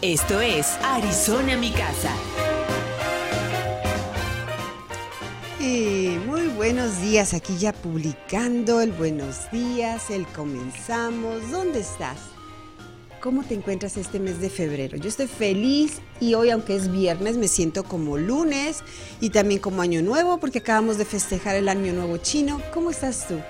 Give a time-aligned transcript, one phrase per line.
[0.00, 2.14] Esto es Arizona Mi Casa.
[5.58, 11.50] Y muy buenos días, aquí ya publicando el buenos días, el comenzamos.
[11.50, 12.18] ¿Dónde estás?
[13.20, 14.96] ¿Cómo te encuentras este mes de febrero?
[14.96, 18.84] Yo estoy feliz y hoy, aunque es viernes, me siento como lunes
[19.20, 22.62] y también como año nuevo porque acabamos de festejar el año nuevo chino.
[22.72, 23.40] ¿Cómo estás tú?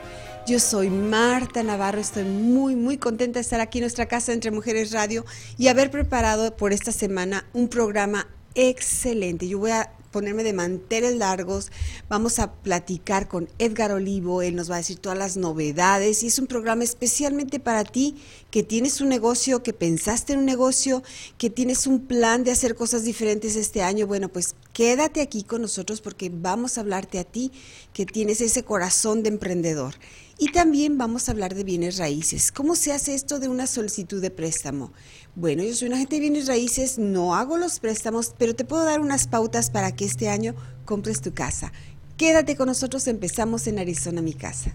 [0.49, 4.51] Yo soy Marta Navarro, estoy muy, muy contenta de estar aquí en nuestra casa entre
[4.51, 5.27] Mujeres Radio
[5.59, 9.47] y haber preparado por esta semana un programa excelente.
[9.47, 11.71] Yo voy a ponerme de manteles largos.
[12.09, 16.29] Vamos a platicar con Edgar Olivo, él nos va a decir todas las novedades y
[16.29, 18.17] es un programa especialmente para ti
[18.51, 21.03] que tienes un negocio, que pensaste en un negocio,
[21.37, 24.07] que tienes un plan de hacer cosas diferentes este año.
[24.07, 27.53] Bueno, pues quédate aquí con nosotros porque vamos a hablarte a ti
[27.93, 29.95] que tienes ese corazón de emprendedor.
[30.41, 32.53] Y también vamos a hablar de bienes raíces.
[32.53, 34.93] ¿Cómo se hace esto de una solicitud de préstamo?
[35.35, 38.85] Bueno, yo soy una agente de bienes raíces, no hago los préstamos, pero te puedo
[38.85, 41.73] dar unas pautas para que este año compres tu casa.
[42.17, 44.75] Quédate con nosotros, empezamos en Arizona Mi Casa.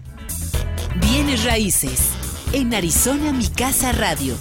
[1.00, 2.00] Bienes raíces
[2.52, 4.36] en Arizona Mi Casa Radio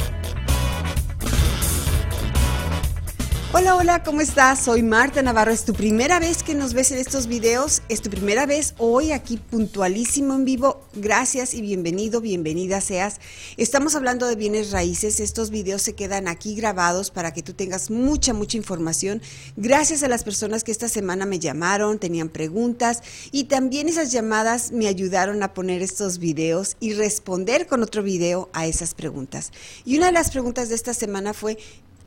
[3.56, 4.64] Hola, hola, ¿cómo estás?
[4.64, 5.52] Soy Marta Navarro.
[5.52, 7.84] ¿Es tu primera vez que nos ves en estos videos?
[7.88, 10.82] ¿Es tu primera vez hoy aquí puntualísimo en vivo?
[10.96, 13.20] Gracias y bienvenido, bienvenida seas.
[13.56, 15.20] Estamos hablando de bienes raíces.
[15.20, 19.22] Estos videos se quedan aquí grabados para que tú tengas mucha, mucha información.
[19.56, 24.72] Gracias a las personas que esta semana me llamaron, tenían preguntas y también esas llamadas
[24.72, 29.52] me ayudaron a poner estos videos y responder con otro video a esas preguntas.
[29.86, 31.60] Y una de las preguntas de esta semana fue,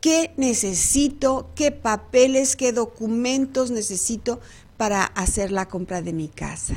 [0.07, 4.39] qué necesito, qué papeles, qué documentos necesito
[4.77, 6.75] para hacer la compra de mi casa.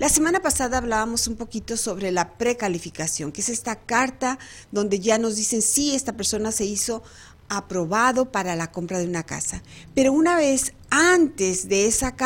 [0.00, 4.40] La semana pasada hablábamos un poquito sobre la precalificación, que es esta carta
[4.72, 7.04] donde ya nos dicen si esta persona se hizo
[7.48, 9.62] aprobado para la compra de una casa.
[9.94, 12.16] Pero una vez antes de esa,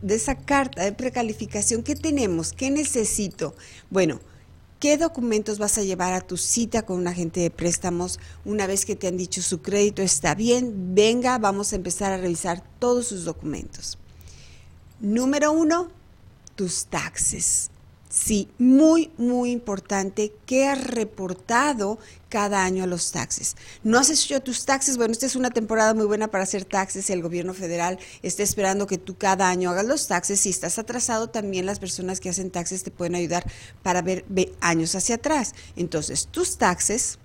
[0.00, 2.52] de esa carta de precalificación, ¿qué tenemos?
[2.52, 3.56] ¿Qué necesito?
[3.90, 4.20] Bueno,
[4.80, 8.84] ¿Qué documentos vas a llevar a tu cita con un agente de préstamos una vez
[8.84, 10.94] que te han dicho su crédito está bien?
[10.94, 13.98] Venga, vamos a empezar a revisar todos sus documentos.
[15.00, 15.90] Número uno,
[16.54, 17.72] tus taxes.
[18.20, 21.98] Sí, muy, muy importante que has reportado
[22.28, 23.54] cada año a los taxes.
[23.84, 24.96] ¿No has hecho tus taxes?
[24.96, 27.10] Bueno, esta es una temporada muy buena para hacer taxes.
[27.10, 30.40] El gobierno federal está esperando que tú cada año hagas los taxes.
[30.40, 33.44] Si estás atrasado, también las personas que hacen taxes te pueden ayudar
[33.84, 34.24] para ver
[34.60, 35.54] años hacia atrás.
[35.76, 37.20] Entonces, tus taxes,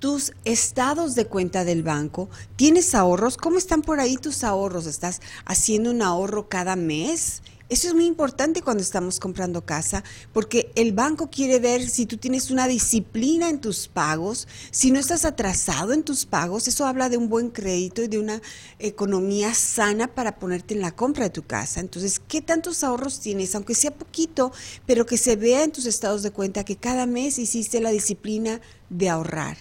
[0.00, 3.38] tus estados de cuenta del banco, ¿tienes ahorros?
[3.38, 4.84] ¿Cómo están por ahí tus ahorros?
[4.84, 7.42] ¿Estás haciendo un ahorro cada mes?
[7.68, 12.16] Eso es muy importante cuando estamos comprando casa, porque el banco quiere ver si tú
[12.16, 17.08] tienes una disciplina en tus pagos, si no estás atrasado en tus pagos, eso habla
[17.08, 18.40] de un buen crédito y de una
[18.78, 21.80] economía sana para ponerte en la compra de tu casa.
[21.80, 23.52] Entonces, ¿qué tantos ahorros tienes?
[23.56, 24.52] Aunque sea poquito,
[24.86, 28.60] pero que se vea en tus estados de cuenta que cada mes hiciste la disciplina
[28.90, 29.56] de ahorrar.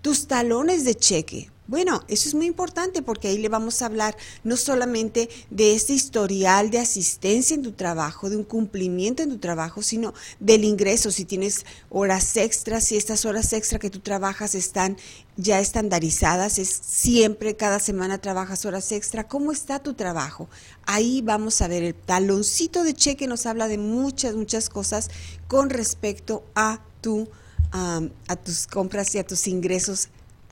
[0.00, 4.16] Tus talones de cheque, bueno, eso es muy importante porque ahí le vamos a hablar
[4.42, 9.38] no solamente de este historial de asistencia en tu trabajo, de un cumplimiento en tu
[9.38, 14.56] trabajo, sino del ingreso, si tienes horas extras, si estas horas extra que tú trabajas
[14.56, 14.96] están
[15.36, 20.48] ya estandarizadas, es siempre, cada semana trabajas horas extra, ¿cómo está tu trabajo?
[20.86, 25.08] Ahí vamos a ver, el taloncito de cheque nos habla de muchas, muchas cosas
[25.46, 27.28] con respecto a tu...
[27.72, 30.08] a tus compras y a tus ingresos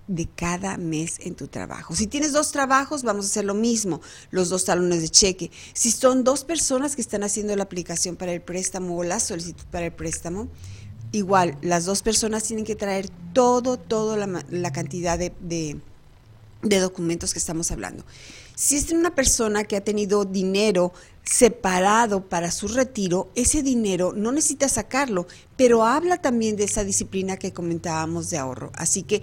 [0.09, 1.95] de cada mes en tu trabajo.
[1.95, 4.01] Si tienes dos trabajos, vamos a hacer lo mismo,
[4.31, 5.51] los dos talones de cheque.
[5.75, 9.65] Si son dos personas que están haciendo la aplicación para el préstamo o la solicitud
[9.71, 10.49] para el préstamo,
[11.13, 15.79] igual, las dos personas tienen que traer todo, toda la, la, cantidad de, de,
[16.63, 18.05] de documentos que estamos hablando.
[18.55, 24.33] Si es una persona que ha tenido dinero separado para su retiro, ese dinero no
[24.33, 25.27] necesita sacarlo,
[25.57, 28.73] pero habla también de esa disciplina que comentábamos de ahorro.
[28.75, 29.23] Así que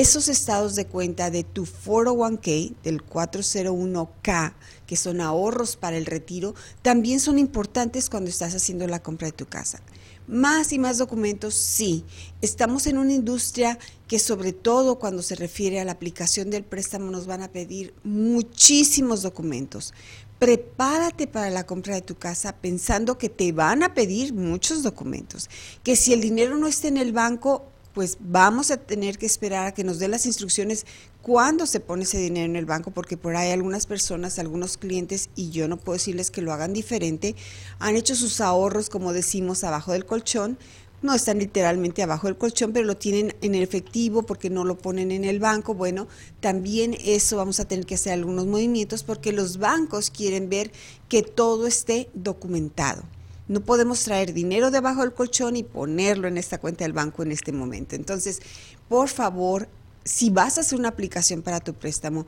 [0.00, 4.54] esos estados de cuenta de tu 401k, del 401k,
[4.86, 9.32] que son ahorros para el retiro, también son importantes cuando estás haciendo la compra de
[9.32, 9.82] tu casa.
[10.28, 12.04] Más y más documentos, sí.
[12.40, 17.10] Estamos en una industria que sobre todo cuando se refiere a la aplicación del préstamo
[17.10, 19.92] nos van a pedir muchísimos documentos.
[20.38, 25.50] Prepárate para la compra de tu casa pensando que te van a pedir muchos documentos,
[25.82, 29.66] que si el dinero no está en el banco, pues vamos a tener que esperar
[29.66, 30.86] a que nos dé las instrucciones
[31.20, 35.30] cuándo se pone ese dinero en el banco, porque por ahí algunas personas, algunos clientes,
[35.36, 37.36] y yo no puedo decirles que lo hagan diferente,
[37.78, 40.58] han hecho sus ahorros, como decimos, abajo del colchón.
[41.02, 45.10] No están literalmente abajo del colchón, pero lo tienen en efectivo porque no lo ponen
[45.10, 45.74] en el banco.
[45.74, 46.06] Bueno,
[46.38, 50.70] también eso vamos a tener que hacer algunos movimientos porque los bancos quieren ver
[51.08, 53.02] que todo esté documentado.
[53.48, 57.32] No podemos traer dinero debajo del colchón y ponerlo en esta cuenta del banco en
[57.32, 57.96] este momento.
[57.96, 58.40] Entonces,
[58.88, 59.68] por favor,
[60.04, 62.26] si vas a hacer una aplicación para tu préstamo,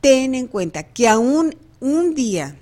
[0.00, 2.58] ten en cuenta que aún un día,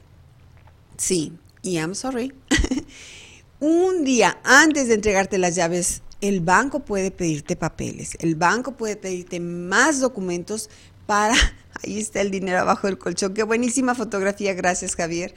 [0.96, 2.32] sí, y I'm sorry,
[3.60, 8.96] un día antes de entregarte las llaves, el banco puede pedirte papeles, el banco puede
[8.96, 10.70] pedirte más documentos
[11.06, 11.34] para,
[11.82, 15.34] ahí está el dinero abajo del colchón, qué buenísima fotografía, gracias Javier.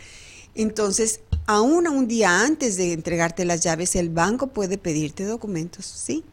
[0.54, 6.24] Entonces, aún un día antes de entregarte las llaves, el banco puede pedirte documentos, ¿sí?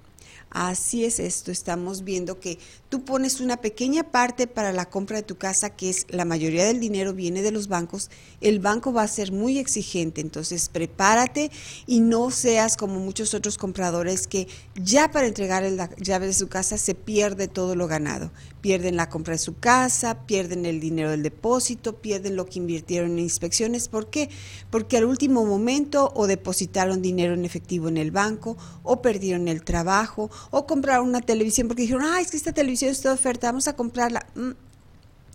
[0.51, 2.59] Así es esto, estamos viendo que
[2.89, 6.65] tú pones una pequeña parte para la compra de tu casa, que es la mayoría
[6.65, 11.51] del dinero viene de los bancos, el banco va a ser muy exigente, entonces prepárate
[11.87, 16.49] y no seas como muchos otros compradores que ya para entregar la llave de su
[16.49, 18.31] casa se pierde todo lo ganado
[18.61, 23.13] pierden la compra de su casa, pierden el dinero del depósito, pierden lo que invirtieron
[23.13, 23.89] en inspecciones.
[23.89, 24.29] ¿Por qué?
[24.71, 29.63] Porque al último momento o depositaron dinero en efectivo en el banco, o perdieron el
[29.65, 33.49] trabajo, o compraron una televisión porque dijeron, ah, es que esta televisión está de oferta,
[33.49, 34.27] vamos a comprarla.
[34.35, 34.51] Mm,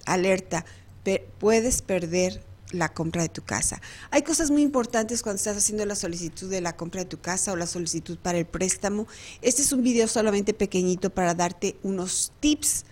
[0.05, 0.65] alerta,
[1.39, 3.81] puedes perder la compra de tu casa.
[4.09, 7.51] Hay cosas muy importantes cuando estás haciendo la solicitud de la compra de tu casa
[7.51, 9.07] o la solicitud para el préstamo.
[9.41, 12.85] Este es un video solamente pequeñito para darte unos tips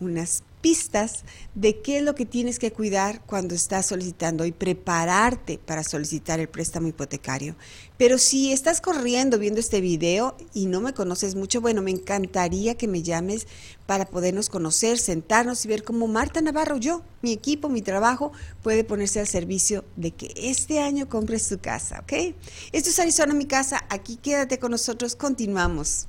[0.00, 1.22] unas pistas
[1.54, 6.40] de qué es lo que tienes que cuidar cuando estás solicitando y prepararte para solicitar
[6.40, 7.54] el préstamo hipotecario.
[7.96, 12.74] Pero si estás corriendo viendo este video y no me conoces mucho, bueno, me encantaría
[12.74, 13.46] que me llames
[13.86, 18.32] para podernos conocer, sentarnos y ver cómo Marta Navarro, yo, mi equipo, mi trabajo,
[18.64, 22.34] puede ponerse al servicio de que este año compres tu casa, ¿ok?
[22.72, 26.08] Esto es Arizona, mi casa, aquí quédate con nosotros, continuamos.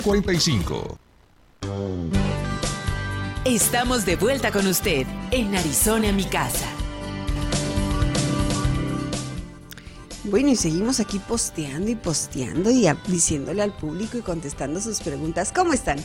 [0.00, 0.98] 45
[3.44, 6.66] Estamos de vuelta con usted en Arizona, mi casa.
[10.24, 15.52] Bueno, y seguimos aquí posteando y posteando y diciéndole al público y contestando sus preguntas.
[15.54, 15.98] ¿Cómo están?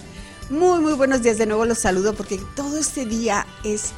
[0.49, 1.37] Muy, muy buenos días.
[1.37, 3.91] De nuevo los saludo porque todo este día es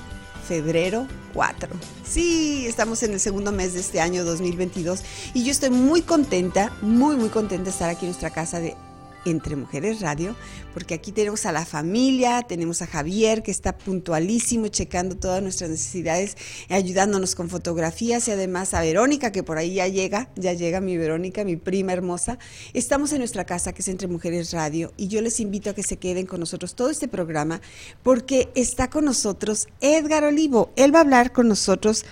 [0.48, 1.70] febrero 4.
[2.08, 5.02] Sí, estamos en el segundo mes de este año 2022
[5.34, 8.78] y yo estoy muy contenta, muy, muy contenta de estar aquí en nuestra casa de
[9.26, 10.36] entre Mujeres Radio,
[10.74, 15.70] porque aquí tenemos a la familia, tenemos a Javier que está puntualísimo, checando todas nuestras
[15.70, 16.38] necesidades,
[16.70, 20.98] ayudándonos con fotografías y además a Verónica que por ahí ya llega, ya llega mi
[20.98, 22.40] Verónica, mi prima hermosa.
[22.74, 25.84] Estamos en nuestra casa que es Entre Mujeres Radio y yo les invito a que
[25.84, 27.62] se queden con nosotros todo este programa
[28.04, 30.72] porque está con nosotros Edgar Olivo.
[30.76, 32.06] Él va a hablar con nosotros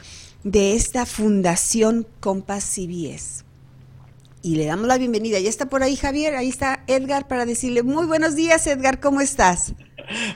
[0.43, 3.48] de esta Fundación Compass CBS
[4.41, 5.39] y le damos la bienvenida.
[5.39, 9.21] Ya está por ahí Javier, ahí está Edgar para decirle muy buenos días Edgar, ¿cómo
[9.21, 9.73] estás?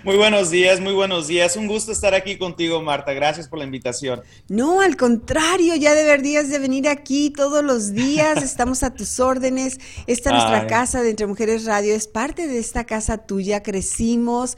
[0.03, 1.55] Muy buenos días, muy buenos días.
[1.55, 3.13] Un gusto estar aquí contigo, Marta.
[3.13, 4.21] Gracias por la invitación.
[4.47, 8.43] No, al contrario, ya deberías de venir aquí todos los días.
[8.43, 9.79] Estamos a tus órdenes.
[10.07, 13.63] Esta es nuestra casa de Entre Mujeres Radio es parte de esta casa tuya.
[13.63, 14.57] Crecimos.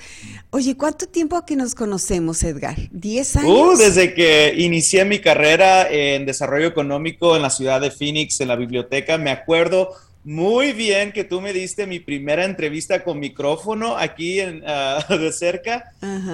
[0.49, 2.75] Oye, ¿cuánto tiempo que nos conocemos, Edgar?
[2.91, 3.75] ¿Diez años?
[3.75, 8.49] Uh, desde que inicié mi carrera en desarrollo económico en la ciudad de Phoenix, en
[8.49, 9.17] la biblioteca.
[9.17, 9.89] Me acuerdo
[10.25, 15.31] muy bien que tú me diste mi primera entrevista con micrófono aquí en, ah, de
[15.31, 15.93] cerca.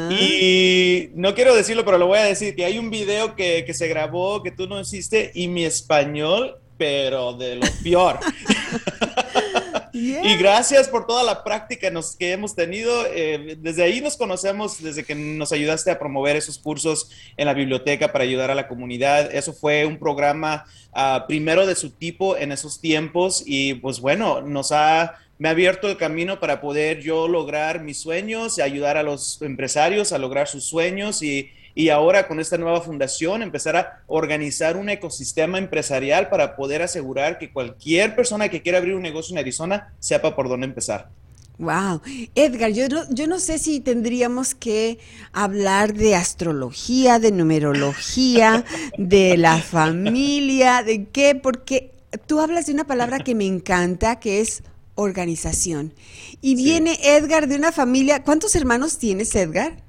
[0.09, 3.73] Y no quiero decirlo, pero lo voy a decir, que hay un video que, que
[3.73, 8.19] se grabó que tú no hiciste y mi español, pero de lo peor.
[9.93, 13.05] Y gracias por toda la práctica que hemos tenido.
[13.07, 17.53] Eh, desde ahí nos conocemos, desde que nos ayudaste a promover esos cursos en la
[17.53, 19.33] biblioteca para ayudar a la comunidad.
[19.33, 24.41] Eso fue un programa ah, primero de su tipo en esos tiempos y pues bueno,
[24.41, 28.95] nos ha me ha abierto el camino para poder yo lograr mis sueños y ayudar
[28.95, 33.75] a los empresarios a lograr sus sueños y, y ahora con esta nueva fundación empezar
[33.75, 39.01] a organizar un ecosistema empresarial para poder asegurar que cualquier persona que quiera abrir un
[39.01, 41.09] negocio en Arizona sepa por dónde empezar.
[41.57, 42.01] Wow.
[42.33, 44.97] Edgar, yo no, yo no sé si tendríamos que
[45.31, 48.65] hablar de astrología, de numerología,
[48.97, 51.91] de la familia, de qué, porque
[52.25, 54.63] tú hablas de una palabra que me encanta, que es
[54.95, 55.93] organización.
[56.41, 59.83] Y viene Edgar de una familia, ¿cuántos hermanos tienes, Edgar?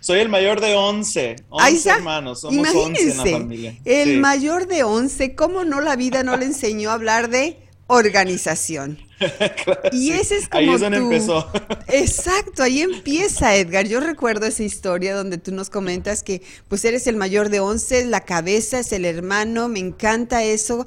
[0.00, 3.78] Soy el mayor de 11, 11 hermanos, somos 11 en la familia.
[3.84, 8.98] El mayor de 11, ¿cómo no la vida no le enseñó a hablar de organización?
[9.92, 11.50] y ese es como ahí es donde empezó.
[11.88, 13.86] Exacto, ahí empieza Edgar.
[13.86, 18.06] Yo recuerdo esa historia donde tú nos comentas que pues eres el mayor de 11,
[18.06, 20.86] la cabeza es el hermano, me encanta eso,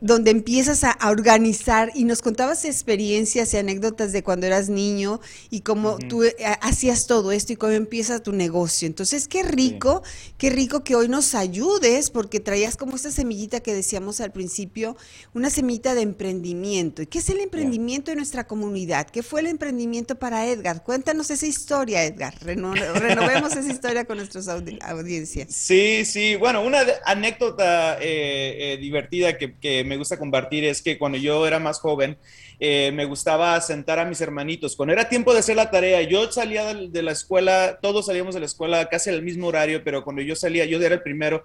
[0.00, 5.60] donde empiezas a, organizar y nos contabas experiencias y anécdotas de cuando eras niño y
[5.60, 8.86] cómo tú eh, hacías todo esto y cómo empieza tu negocio.
[8.86, 10.02] Entonces, qué rico,
[10.38, 14.96] qué rico que hoy nos ayudes porque traías como esta semillita que decíamos al principio,
[15.34, 17.02] una semillita de emprendimiento.
[17.02, 17.59] ¿Y qué es el emprendimiento?
[17.60, 19.06] Emprendimiento de nuestra comunidad.
[19.08, 20.82] ¿Qué fue el emprendimiento para Edgar?
[20.82, 22.34] Cuéntanos esa historia, Edgar.
[22.44, 25.54] renovemos esa historia con nuestras audiencias.
[25.54, 26.36] Sí, sí.
[26.36, 31.58] Bueno, una anécdota eh, eh, divertida que, me gusta compartir es que cuando yo era
[31.58, 32.16] más joven,
[32.58, 34.76] eh, me gustaba sentar a mis hermanitos.
[34.76, 38.40] Cuando era tiempo de hacer la tarea, yo salía de, la escuela, todos salíamos de
[38.40, 41.44] la escuela casi al mismo horario, pero cuando yo salía, yo era el primero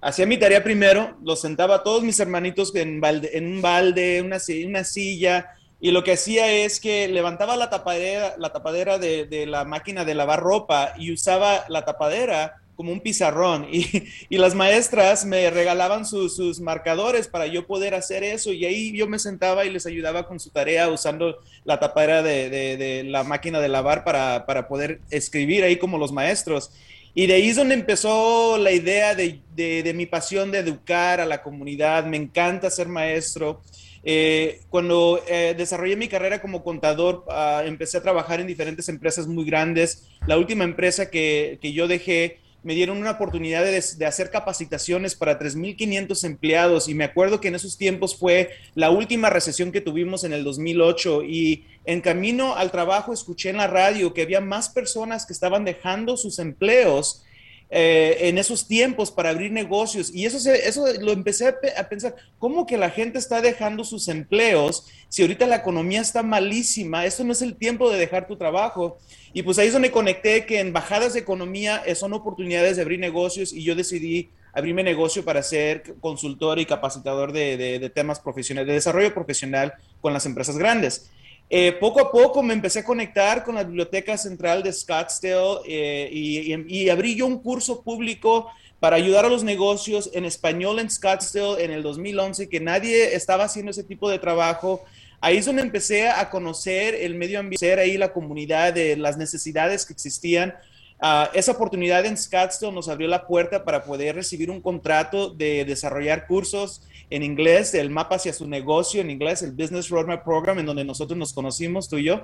[0.00, 4.84] hacía mi tarea primero, los sentaba a todos mis hermanitos en, un balde, una, una
[4.84, 10.04] silla, y lo que hacía es que levantaba la tapadera, la tapadera de, la máquina
[10.04, 16.04] de lavar ropa y usaba la tapadera como un pizarrón y, las maestras me regalaban
[16.04, 20.26] sus marcadores para yo poder hacer eso y ahí yo me sentaba y les ayudaba
[20.26, 25.76] con su tarea usando la tapadera de, la máquina de lavar para, poder escribir ahí
[25.76, 26.72] como los maestros.
[27.14, 31.42] Y de ahí es donde empezó la idea de, mi pasión de educar a la
[31.42, 32.04] comunidad.
[32.06, 33.60] Me encanta ser maestro.
[34.02, 39.26] Eh, cuando eh, desarrollé mi carrera como contador, ah, empecé a trabajar en diferentes empresas
[39.26, 40.08] muy grandes.
[40.26, 45.38] La última empresa que, que yo dejé me dieron una oportunidad de, hacer capacitaciones para
[45.38, 46.88] 3.500 empleados.
[46.88, 50.44] Y me acuerdo que en esos tiempos fue la última recesión que tuvimos en el
[50.44, 55.32] 2008 y en camino al trabajo escuché en la radio que había más personas que
[55.32, 57.24] estaban dejando sus empleos
[57.72, 60.12] eh, en esos tiempos para abrir negocios.
[60.12, 64.88] Y eso, eso lo empecé a, pensar, ¿cómo que la gente está dejando sus empleos
[65.08, 67.06] si ahorita la economía está malísima?
[67.06, 68.98] Eso no es el tiempo de dejar tu trabajo.
[69.32, 72.82] Y pues ahí es donde conecté que en bajadas de economía eh, son oportunidades de
[72.82, 78.18] abrir negocios y yo decidí abrirme negocio para ser consultor y capacitador de, de temas
[78.18, 81.08] profesionales, de desarrollo profesional con las empresas grandes.
[81.52, 86.08] Eh, poco a poco me empecé a conectar con la Biblioteca Central de Scottsdale eh,
[86.12, 88.46] y, abrí yo un curso público
[88.78, 93.44] para ayudar a los negocios en español en Scottsdale en el 2011, que nadie estaba
[93.44, 94.84] haciendo ese tipo de trabajo.
[95.20, 99.84] Ahí es donde empecé a conocer el medio ambiente, ahí la comunidad, de las necesidades
[99.84, 100.54] que existían.
[101.00, 105.64] Ah, esa oportunidad en Scottsdale nos abrió la puerta para poder recibir un contrato de
[105.64, 110.58] desarrollar cursos en inglés, el mapa hacia su negocio en inglés, el Business Roadmap Program,
[110.58, 112.22] en donde nosotros nos conocimos, tú y yo.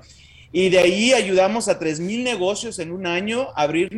[0.52, 3.90] Y de ahí ayudamos a 3.000 negocios en un año a, abrir,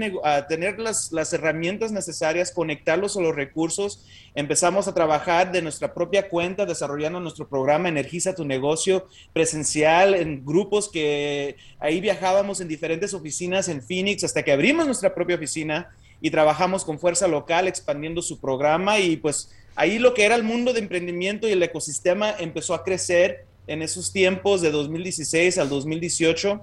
[0.49, 4.07] tener las, las herramientas necesarias, conectarlos a los recursos.
[4.35, 10.45] Empezamos a trabajar de nuestra propia cuenta, desarrollando nuestro programa Energiza tu negocio presencial en
[10.45, 15.91] grupos que ahí viajábamos en diferentes oficinas en Phoenix hasta que abrimos nuestra propia oficina
[16.21, 20.43] y trabajamos con fuerza local expandiendo su programa y pues ahí lo que era el
[20.43, 25.69] mundo de emprendimiento y el ecosistema empezó a crecer en esos tiempos de 2016 al
[25.69, 26.61] 2018.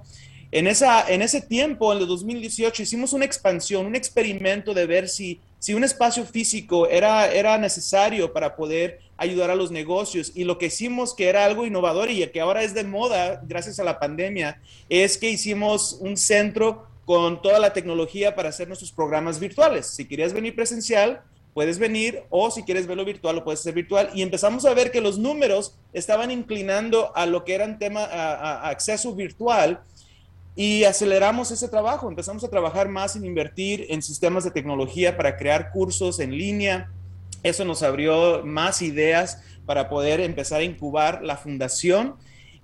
[0.52, 5.08] En, esa, en ese tiempo, en el 2018, hicimos una expansión, un experimento de ver
[5.08, 10.34] si, si un espacio físico era, era necesario para poder ayudar a los negocios.
[10.36, 13.80] Y lo que hicimos, que era algo innovador y que ahora es de moda gracias
[13.80, 18.92] a la pandemia, es que hicimos un centro con toda la tecnología para hacer nuestros
[18.92, 19.86] programas virtuales.
[19.88, 21.22] Si querías venir presencial,
[21.56, 24.10] puedes venir o si quieres verlo virtual, lo puedes hacer virtual.
[24.14, 28.68] Y empezamos a ver que los números estaban inclinando a lo que eran tema a,
[28.68, 29.80] acceso virtual
[30.54, 32.10] y aceleramos ese trabajo.
[32.10, 36.92] Empezamos a trabajar más en invertir en sistemas de tecnología para crear cursos en línea.
[37.42, 42.16] Eso nos abrió más ideas para poder empezar a incubar la fundación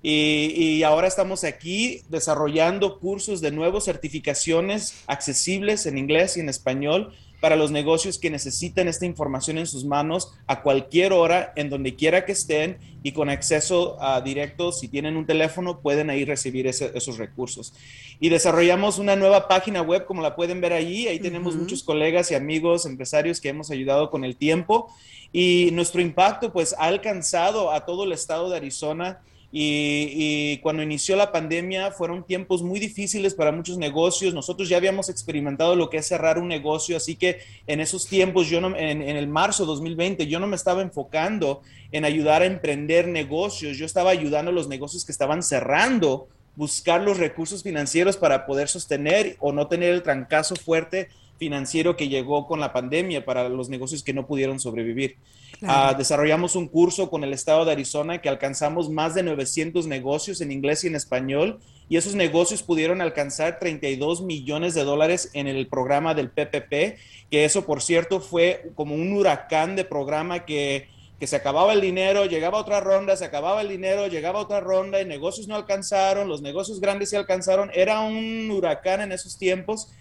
[0.04, 7.14] Y, ahora estamos aquí desarrollando cursos de nuevas certificaciones accesibles en inglés y en español
[7.42, 11.96] para los negocios que necesitan esta información en sus manos a cualquier hora, en donde
[11.96, 16.68] quiera que estén y con acceso a directo, si tienen un teléfono, pueden ahí recibir
[16.68, 17.74] esos recursos.
[18.20, 21.08] Y desarrollamos una nueva página web, como la pueden ver ahí.
[21.08, 24.94] Ahí tenemos muchos colegas y amigos, empresarios que hemos ayudado con el tiempo.
[25.34, 29.22] Y nuestro impacto, pues, ha alcanzado a todo el estado de Arizona
[29.52, 34.34] y, cuando inició la pandemia fueron tiempos muy difíciles para muchos negocios.
[34.34, 38.48] Nosotros ya habíamos experimentado lo que es cerrar un negocio, así que en esos tiempos,
[38.48, 42.46] yo no, en, en el marzo 2020, yo no me estaba enfocando en ayudar a
[42.46, 48.18] emprender negocios, yo estaba ayudando a los negocios que estaban cerrando, buscar los recursos financieros
[48.18, 51.10] para poder sostener o no tener el trancazo fuerte
[51.42, 55.18] financiero que llegó con la pandemia para los negocios que no pudieron sobrevivir.
[55.64, 60.40] Ah, desarrollamos un curso con el estado de Arizona que alcanzamos más de 900 negocios
[60.42, 65.48] en inglés y en español y esos negocios pudieron alcanzar 32 millones de dólares en
[65.48, 67.00] el programa del PPP,
[67.32, 71.82] que eso por cierto fue como un huracán de programa que, que se acababa el
[71.82, 76.30] dinero, llegaba otra ronda, se acababa el dinero, llegaba otra ronda y negocios no alcanzaron,
[76.30, 79.92] los negocios grandes se alcanzaron, era un huracán en esos tiempos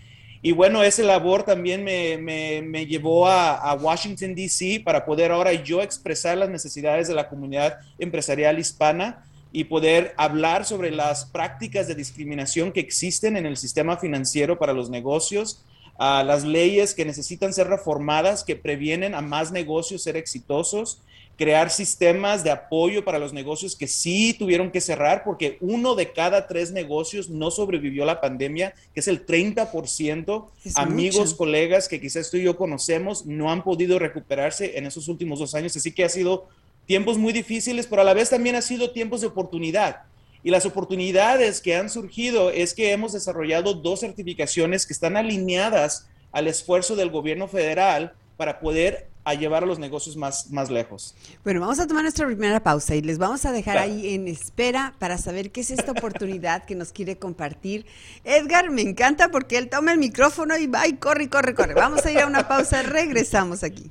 [0.42, 4.80] y bueno, ese labor también me, me, llevó a, Washington, D.C.
[4.82, 10.64] para poder ahora yo expresar las necesidades de la comunidad empresarial hispana y poder hablar
[10.64, 15.62] sobre las prácticas de discriminación que existen en el sistema financiero para los negocios,
[15.98, 21.02] a las leyes que necesitan ser reformadas, que previenen a más negocios ser exitosos
[21.40, 26.12] crear sistemas de apoyo para los negocios que sí tuvieron que cerrar, porque uno de
[26.12, 30.48] cada tres negocios no sobrevivió a la pandemia, que es el 30%.
[30.74, 35.38] Amigos, colegas que quizás tú y yo conocemos, no han podido recuperarse en esos últimos
[35.38, 35.74] dos años.
[35.74, 36.46] Así que ha sido
[36.84, 40.02] tiempos muy difíciles, pero a la vez también ha sido tiempos de oportunidad.
[40.42, 46.06] Y las oportunidades que han surgido es que hemos desarrollado dos certificaciones que están alineadas
[46.32, 51.14] al esfuerzo del gobierno federal para poder a llevar a los negocios más, más lejos.
[51.44, 54.94] Bueno, vamos a tomar nuestra primera pausa y les vamos a dejar ahí en espera
[54.98, 57.86] para saber qué es esta oportunidad que nos quiere compartir.
[58.24, 61.74] Edgar, me encanta porque él toma el micrófono y va y corre, corre, corre.
[61.74, 63.90] Vamos a ir a una pausa, regresamos aquí.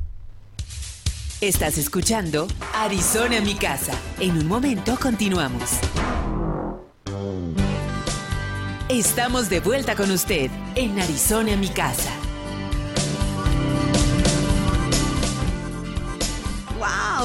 [1.41, 3.93] Estás escuchando Arizona mi casa.
[4.19, 5.79] En un momento continuamos.
[8.89, 12.11] Estamos de vuelta con usted en Arizona mi casa.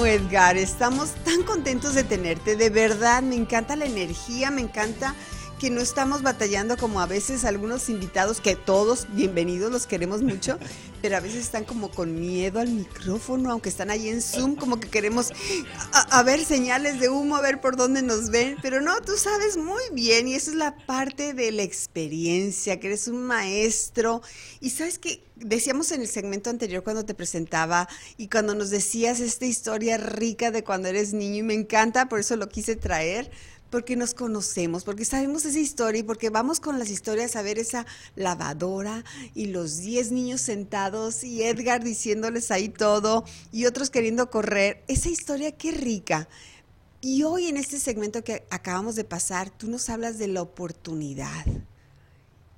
[0.04, 5.14] Edgar, estamos tan contentos de tenerte, de verdad, me encanta la energía, me encanta
[5.64, 10.58] que no estamos batallando como a veces algunos invitados, que todos bienvenidos, los queremos mucho,
[11.00, 14.78] pero a veces están como con miedo al micrófono, aunque están ahí en Zoom, como
[14.78, 15.32] que queremos
[15.90, 19.56] a, ver señales de humo, a ver por dónde nos ven, pero no, tú sabes
[19.56, 24.20] muy bien y esa es la parte de la experiencia, que eres un maestro.
[24.60, 29.20] Y sabes que decíamos en el segmento anterior cuando te presentaba y cuando nos decías
[29.20, 33.30] esta historia rica de cuando eres niño y me encanta, por eso lo quise traer
[33.74, 37.58] porque nos conocemos, porque sabemos esa historia y porque vamos con las historias a ver
[37.58, 39.02] esa lavadora
[39.34, 44.84] y los 10 niños sentados y Edgar diciéndoles ahí todo y otros queriendo correr.
[44.86, 46.28] Esa historia qué rica.
[47.00, 51.44] Y hoy en este segmento que acabamos de pasar, tú nos hablas de la oportunidad.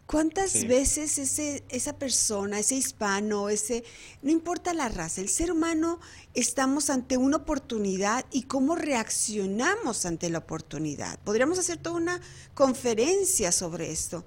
[0.07, 3.83] ¿Cuántas veces ese, esa persona, ese hispano, ese,
[4.23, 5.99] no importa la raza, el ser humano,
[6.33, 11.19] estamos ante una oportunidad y cómo reaccionamos ante la oportunidad?
[11.25, 12.21] Podríamos hacer toda una
[12.55, 14.25] conferencia sobre esto,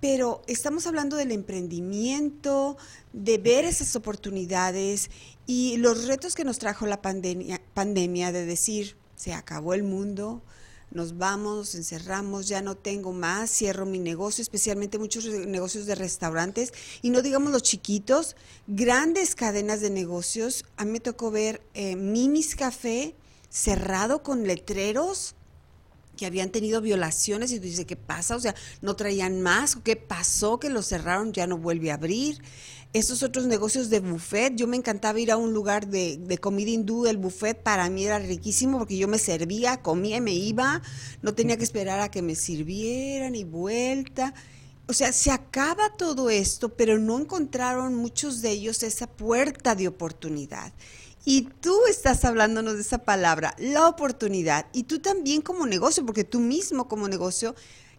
[0.00, 2.76] pero estamos hablando del emprendimiento,
[3.14, 5.10] de ver esas oportunidades
[5.46, 10.42] y los retos que nos trajo la pandemia, pandemia de decir, se acabó el mundo,
[10.96, 15.94] nos vamos, nos encerramos, ya no tengo más, cierro mi negocio, especialmente muchos negocios de
[15.94, 18.34] restaurantes, y no digamos los chiquitos,
[18.66, 20.64] grandes cadenas de negocios.
[20.76, 23.14] A mí me tocó ver eh, Mimis Café
[23.50, 25.34] cerrado con letreros
[26.16, 28.34] que habían tenido violaciones y tú dices, ¿qué pasa?
[28.34, 30.58] O sea, no traían más, ¿qué pasó?
[30.58, 32.42] Que lo cerraron, ya no vuelve a abrir
[32.92, 34.54] estos otros negocios de buffet.
[34.56, 38.18] Yo me encantaba ir a un lugar de, comida hindú, el buffet para mí era
[38.18, 40.82] riquísimo porque yo me servía, comía y me iba,
[41.22, 44.34] no tenía que esperar a que me sirvieran y vuelta.
[44.88, 49.88] O sea, se acaba todo esto, pero no encontraron muchos de ellos esa puerta de
[49.88, 50.72] oportunidad.
[51.24, 54.66] Y tú estás hablándonos de esa palabra, la oportunidad.
[54.72, 57.56] Y tú también como negocio, porque tú mismo como negocio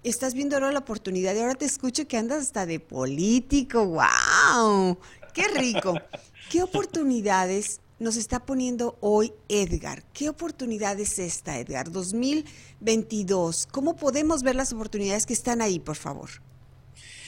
[0.09, 3.85] estás viendo ahora la oportunidad y ahora te escucho que andas hasta de político.
[3.85, 4.97] ¡Wow!
[5.33, 5.95] ¡Qué rico!
[6.49, 10.03] ¿Qué oportunidades nos está poniendo hoy Edgar.
[10.13, 11.91] ¿Qué oportunidad es esta, Edgar?
[11.91, 13.67] 2022.
[13.71, 16.29] ¿Cómo podemos ver las oportunidades que están ahí, por favor?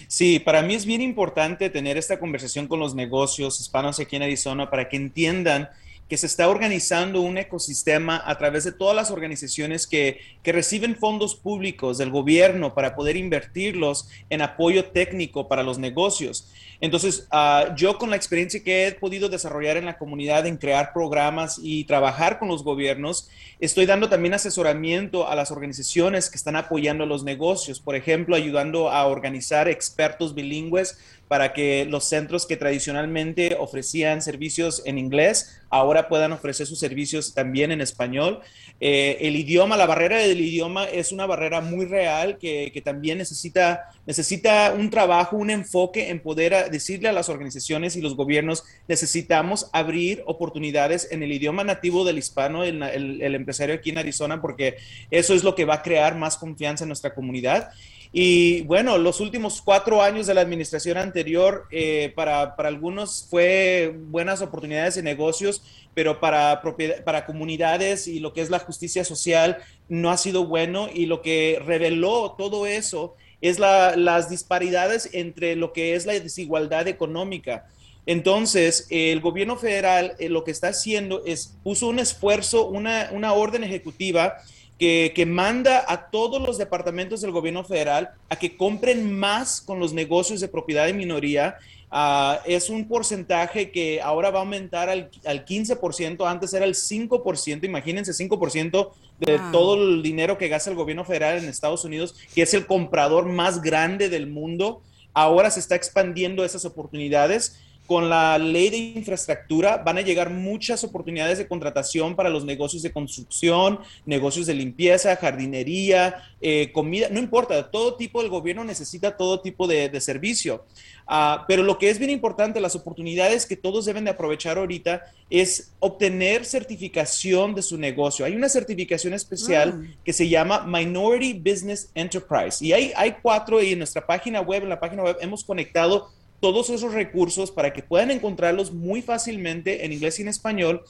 [0.08, 4.24] Sí, para mí es bien importante tener esta conversación con los negocios hispanos aquí en
[4.24, 5.70] Arizona para que entiendan
[6.10, 10.96] que se está organizando un ecosistema a través de todas las organizaciones que, que reciben
[10.96, 16.52] fondos públicos del gobierno para poder invertirlos en apoyo técnico para los negocios.
[16.82, 20.94] Entonces, uh, yo con la experiencia que he podido desarrollar en la comunidad en crear
[20.94, 26.56] programas y trabajar con los gobiernos, estoy dando también asesoramiento a las organizaciones que están
[26.56, 30.98] apoyando los negocios, por ejemplo, ayudando a organizar expertos bilingües
[31.30, 37.36] para que los centros que tradicionalmente ofrecían servicios en inglés ahora puedan ofrecer sus servicios
[37.36, 38.40] también en español.
[38.80, 43.20] Eh, el idioma, la barrera del idioma es una barrera muy real que, que, también
[43.20, 48.64] necesita, necesita un trabajo, un enfoque en poder decirle a las organizaciones y los gobiernos,
[48.88, 54.42] necesitamos abrir oportunidades en el idioma nativo del hispano, el, el, empresario aquí en Arizona,
[54.42, 54.78] porque
[55.12, 57.72] eso es lo que va a crear más confianza en nuestra comunidad.
[58.12, 63.96] Y bueno, los últimos cuatro años de la administración anterior eh, para, para, algunos fue
[64.08, 65.62] buenas oportunidades de negocios,
[65.94, 66.62] pero para,
[67.06, 69.58] para comunidades y lo que es la justicia social
[69.90, 75.56] no ha sido bueno y lo que reveló todo eso es la, las disparidades entre
[75.56, 77.68] lo que es la desigualdad económica.
[78.06, 83.34] Entonces, el gobierno federal eh, lo que está haciendo es, puso un esfuerzo, una, una
[83.34, 84.38] orden ejecutiva
[84.80, 89.94] que, manda a todos los departamentos del gobierno federal a que compren más con los
[89.94, 91.58] negocios de propiedad de minoría.
[91.92, 96.76] Uh, es un porcentaje que ahora va a aumentar al, al 15%, antes era el
[96.76, 99.52] 5%, imagínense 5% de wow.
[99.52, 103.26] todo el dinero que gasta el gobierno federal en Estados Unidos, que es el comprador
[103.26, 104.82] más grande del mundo.
[105.14, 110.84] Ahora se está expandiendo esas oportunidades con la ley de infraestructura van a llegar muchas
[110.84, 117.18] oportunidades de contratación para los negocios de construcción, negocios de limpieza, jardinería, eh, comida, no
[117.18, 120.66] importa, todo tipo del gobierno necesita todo tipo de, de servicio.
[121.08, 125.12] Uh, pero lo que es bien importante, las oportunidades que todos deben de aprovechar ahorita
[125.32, 128.24] es obtener certificación de su negocio.
[128.24, 129.94] Hay una certificación especial mm.
[130.06, 134.62] que se llama Minority Business Enterprise y hay, hay cuatro y en nuestra página web,
[134.62, 139.86] en la página web hemos conectado todos esos recursos para que puedan encontrarlos muy fácilmente
[139.86, 140.84] en inglés y en español.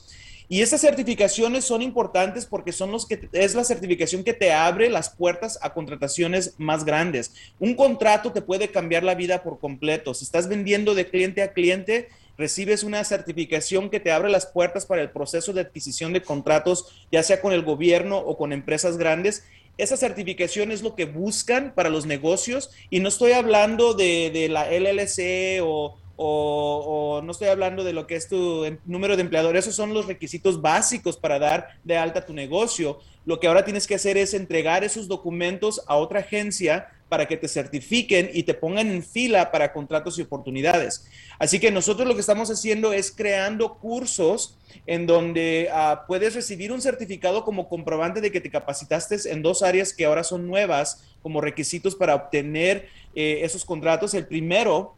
[0.48, 4.90] Y estas certificaciones son importantes porque son los que es la certificación que te abre
[4.90, 7.32] las puertas a contrataciones más grandes.
[7.60, 10.12] Un contrato te puede cambiar la vida por completo.
[10.12, 14.86] Si estás vendiendo de cliente a cliente, recibes una certificación que te abre las puertas
[14.86, 18.96] para el proceso de adquisición de contratos, ya sea con el gobierno o con empresas
[18.96, 19.44] grandes
[19.82, 24.48] esa certificación es lo que buscan para los negocios y no estoy hablando de, de
[24.48, 29.22] la LLC o, o, no estoy hablando de lo que es tu em, número de
[29.22, 32.98] empleadores, esos son los requisitos básicos para dar de alta tu negocio.
[33.24, 37.36] Lo que ahora tienes que hacer es entregar esos documentos a otra agencia para que
[37.36, 41.04] te certifiquen y te pongan en fila para contratos y oportunidades.
[41.38, 46.72] Así que nosotros lo que estamos haciendo es creando cursos en donde uh, puedes recibir
[46.72, 51.04] un certificado como comprobante de que te capacitaste en dos áreas que ahora son nuevas
[51.20, 54.14] como requisitos para obtener eh, esos contratos.
[54.14, 54.94] El primero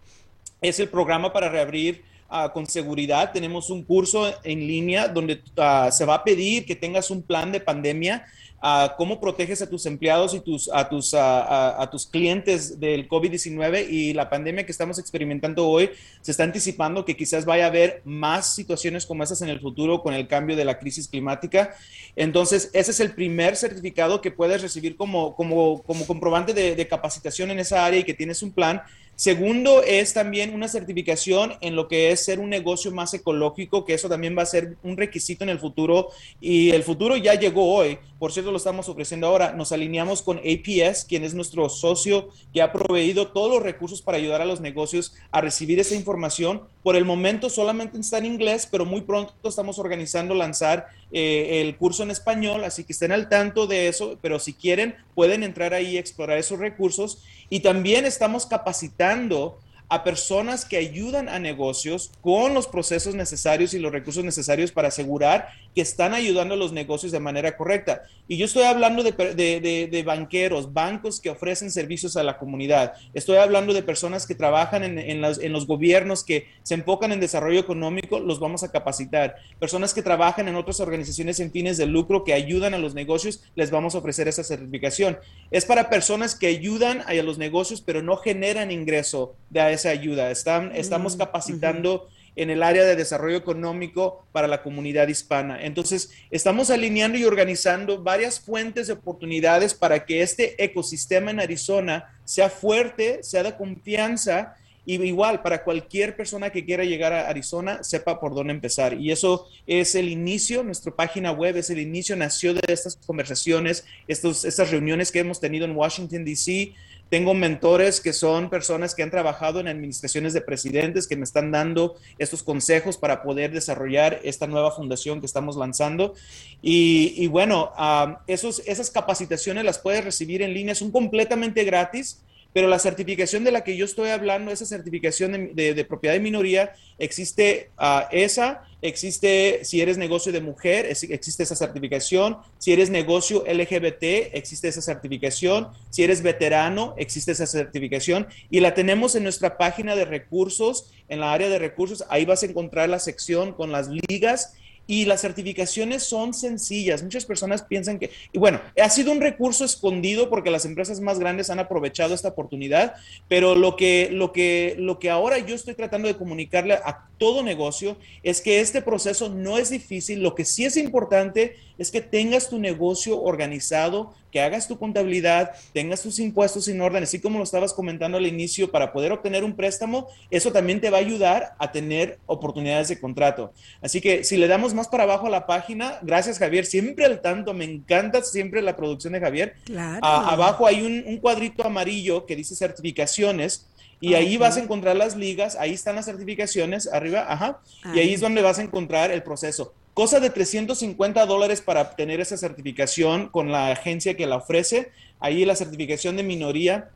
[0.61, 3.33] es el programa para reabrir uh, con seguridad.
[3.33, 7.53] Tenemos un curso en línea donde uh, se va a pedir que tengas un plan
[7.53, 8.27] de pandemia
[8.62, 13.88] uh, cómo proteges a tus empleados y tus, a, tus, a, tus clientes del COVID-19
[13.90, 15.90] y la pandemia que estamos experimentando hoy,
[16.21, 20.03] se está anticipando que quizás vaya a haber más situaciones como esas en el futuro
[20.03, 21.75] con el cambio de la crisis climática.
[22.16, 27.51] Entonces, ese es el primer certificado que puedes recibir como, como, como comprobante de capacitación
[27.51, 28.83] en esa área y que tienes un plan.
[29.14, 33.94] Segundo es también una certificación en lo que es ser un negocio más ecológico, que
[33.94, 36.09] eso también va a ser un requisito en el futuro
[36.40, 37.98] y el futuro ya llegó hoy.
[38.18, 39.53] Por cierto, lo estamos ofreciendo ahora.
[39.53, 44.18] Nos alineamos con APS, quien es nuestro socio que ha proveído todos los recursos para
[44.18, 46.62] ayudar a los negocios a recibir esa información.
[46.83, 51.77] Por el momento solamente está en inglés, pero muy pronto estamos organizando lanzar eh, el
[51.77, 55.75] curso en español, así que estén al tanto de eso, pero si quieren pueden entrar
[55.75, 57.22] ahí y explorar esos recursos.
[57.51, 59.59] Y también estamos capacitando
[59.92, 64.88] a personas que ayudan a negocios con los procesos necesarios y los recursos necesarios para
[64.88, 68.03] asegurar que están ayudando a los negocios de manera correcta.
[68.29, 72.39] Y yo estoy hablando de, de, de, de banqueros, bancos que ofrecen servicios a la
[72.39, 72.93] comunidad.
[73.15, 77.13] Estoy hablando de personas que trabajan en, en, las, en los gobiernos que se enfocan
[77.13, 79.37] en desarrollo económico, los vamos a capacitar.
[79.59, 83.43] Personas que trabajan en otras organizaciones en fines de lucro que ayudan a los negocios,
[83.55, 85.19] les vamos a ofrecer esa certificación.
[85.51, 90.31] Es para personas que ayudan a los negocios, pero no generan ingreso de esa ayuda.
[90.31, 91.95] Están, estamos capacitando.
[91.95, 95.62] Uh -huh en el área de desarrollo económico para la comunidad hispana.
[95.62, 102.16] Entonces, estamos alineando y organizando varias fuentes de oportunidades para que este ecosistema en Arizona
[102.25, 107.85] sea fuerte, sea de confianza y igual, para cualquier persona que quiera llegar a Arizona,
[107.85, 108.95] sepa por dónde empezar.
[108.95, 113.85] Y eso es el inicio, nuestra página web es el inicio, nació de estas conversaciones,
[114.09, 116.75] estos, estas reuniones que hemos tenido en Washington, D.C.
[117.12, 121.51] Tengo mentores que son personas que han trabajado en administraciones de presidentes que me están
[121.51, 126.14] dando estos consejos para poder desarrollar esta nueva fundación que estamos lanzando.
[126.62, 132.22] Y, bueno, ah, esos, esas capacitaciones las puedes recibir en línea, son completamente gratis
[132.53, 136.73] pero la certificación de la que yo estoy hablando, esa certificación de, propiedad de minoría,
[136.99, 143.45] existe uh, esa, existe si eres negocio de mujer, existe esa certificación, si eres negocio
[143.47, 149.57] LGBT, existe esa certificación, si eres veterano, existe esa certificación y la tenemos en nuestra
[149.57, 153.73] página de recursos, en la área de recursos, ahí vas a encontrar la sección con
[153.73, 154.55] las ligas
[154.87, 157.03] y las certificaciones son sencillas.
[157.03, 161.18] Muchas personas piensan que, y bueno, ha sido un recurso escondido porque las empresas más
[161.18, 162.95] grandes han aprovechado esta oportunidad,
[163.29, 167.42] pero lo que, lo que, lo que ahora yo estoy tratando de comunicarle a todo
[167.42, 170.23] negocio es que este proceso no es difícil.
[170.23, 175.53] Lo que sí es importante es que tengas tu negocio organizado, que hagas tu contabilidad,
[175.75, 179.45] tengas tus impuestos en orden, así como lo estabas comentando al inicio, para poder obtener
[179.45, 183.53] un préstamo, eso también te va a ayudar a tener oportunidades de contrato.
[183.83, 187.21] Así que si le damos más para abajo a la página, gracias Javier, siempre al
[187.21, 189.55] tanto, me encanta siempre la producción de Javier.
[189.64, 190.01] Claro.
[190.03, 193.68] abajo hay un, cuadrito amarillo que dice certificaciones.
[194.01, 197.61] Y ahí vas a encontrar las ligas, ahí están las certificaciones, arriba, ajá,
[197.95, 199.75] y ahí es donde vas a encontrar el proceso.
[199.95, 204.91] Cosa de 350 dólares para obtener esa certificación con la agencia que la ofrece.
[205.21, 206.91] Ahí la certificación de minoría.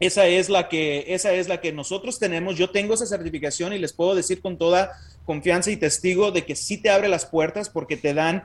[0.00, 2.56] Esa es la que, esa es la que nosotros tenemos.
[2.56, 4.92] Yo tengo esa certificación y les puedo decir con toda
[5.26, 8.44] confianza y testigo de que sí te abre las puertas porque te dan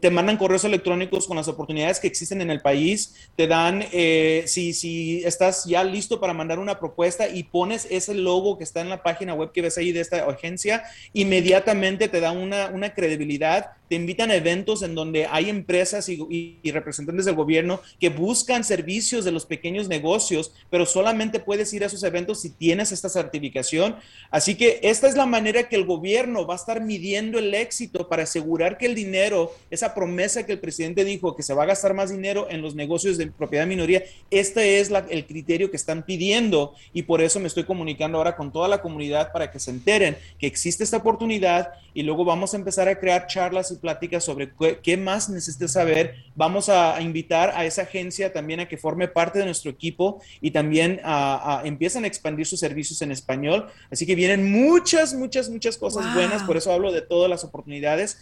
[0.00, 4.44] te mandan correos electrónicos con las oportunidades que existen en el país, te dan, eh,
[4.46, 8.80] si, si estás ya listo para mandar una propuesta y pones ese logo que está
[8.80, 12.92] en la página web que ves ahí de esta agencia, inmediatamente te da una, una
[12.92, 18.62] credibilidad, te invitan a eventos en donde hay empresas y, representantes del gobierno que buscan
[18.62, 23.08] servicios de los pequeños negocios, pero solamente puedes ir a esos eventos si tienes esta
[23.08, 23.96] certificación.
[24.30, 28.08] Así que esta es la manera que el gobierno va a estar midiendo el éxito
[28.08, 31.66] para asegurar que el dinero esa promesa que el presidente dijo que se va a
[31.66, 36.04] gastar más dinero en los negocios de propiedad minoría, este es el criterio que están
[36.04, 36.74] pidiendo.
[36.92, 40.16] Y por eso me estoy comunicando ahora con toda la comunidad para que se enteren
[40.38, 41.72] que existe esta oportunidad.
[41.94, 44.50] Y luego vamos a empezar a crear charlas y pláticas sobre
[44.82, 46.14] qué, más necesitas saber.
[46.34, 50.50] Vamos a, invitar a esa agencia también a que forme parte de nuestro equipo y
[50.50, 53.66] también a, empiezan a expandir sus servicios en español.
[53.90, 58.18] Así que vienen muchas, muchas, muchas cosas buenas, por eso hablo de todas las oportunidades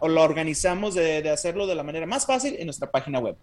[0.00, 3.36] o lo organizamos de, hacerlo de la manera más fácil en nuestra página web.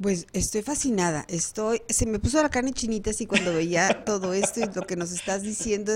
[0.00, 4.60] Pues estoy fascinada, estoy, se me puso la carne chinita así cuando veía todo esto
[4.60, 5.92] y lo que nos estás diciendo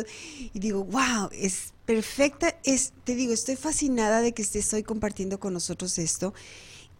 [0.53, 5.41] y digo, wow, es perfecta, es, te digo, estoy fascinada de que estés hoy compartiendo
[5.41, 6.35] con nosotros esto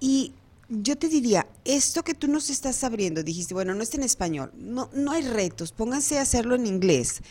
[0.01, 0.33] y
[0.69, 4.53] yo te diría, esto que tú nos estás abriendo, dijiste, bueno, no está en español,
[4.57, 7.23] no, no hay retos, pónganse a hacerlo en inglés.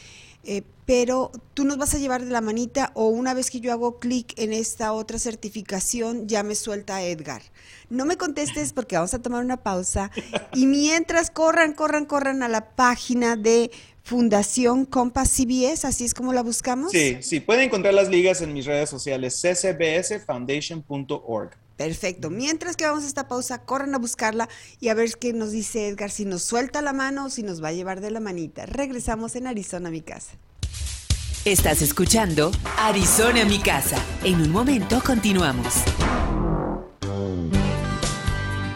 [0.45, 3.71] Eh, pero tú nos vas a llevar de la manita o una vez que yo
[3.71, 7.41] hago clic en esta otra certificación, ya me suelta Edgar.
[7.89, 10.12] No me contestes porque vamos a tomar una pausa
[10.53, 13.71] y mientras corran, corran, corran a la página de
[14.03, 16.91] Fundación Compass CBS, así es como la buscamos.
[16.91, 21.64] Sí, sí, pueden encontrar las ligas en mis redes sociales, ccbsfoundation.org.
[21.77, 22.29] Perfecto.
[22.29, 24.47] Mientras que vamos a esta pausa, corran a buscarla
[24.79, 27.63] y a ver qué nos dice Edgar, si nos suelta la mano o si nos
[27.63, 28.65] va a llevar de la manita.
[28.65, 30.38] Regresamos en Arizona, mi casa.
[31.43, 33.97] Estás escuchando Arizona, mi casa.
[34.23, 35.73] En un momento continuamos.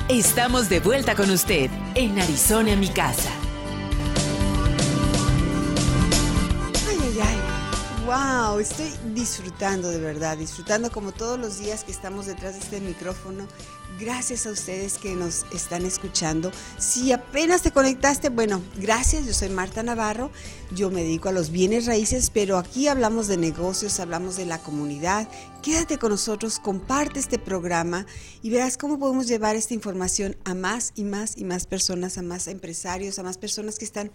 [0.08, 3.32] Estamos de vuelta con usted en Arizona, mi casa.
[8.10, 12.82] Wow, estoy disfrutando de verdad, disfrutando como todos los días que estamos detrás de este
[12.82, 13.48] micrófono.
[14.00, 16.52] Gracias a ustedes que nos están escuchando.
[16.80, 19.28] Si apenas te conectaste, bueno, gracias.
[19.28, 20.32] Yo soy Marta Navarro.
[20.72, 24.58] Yo me dedico a los bienes raíces, pero aquí hablamos de negocios, hablamos de la
[24.58, 25.28] comunidad.
[25.62, 28.08] Quédate con nosotros, comparte este programa
[28.42, 32.24] y verás cómo podemos llevar esta información a más y más y más personas, a
[32.24, 34.12] más empresarios, a más personas que están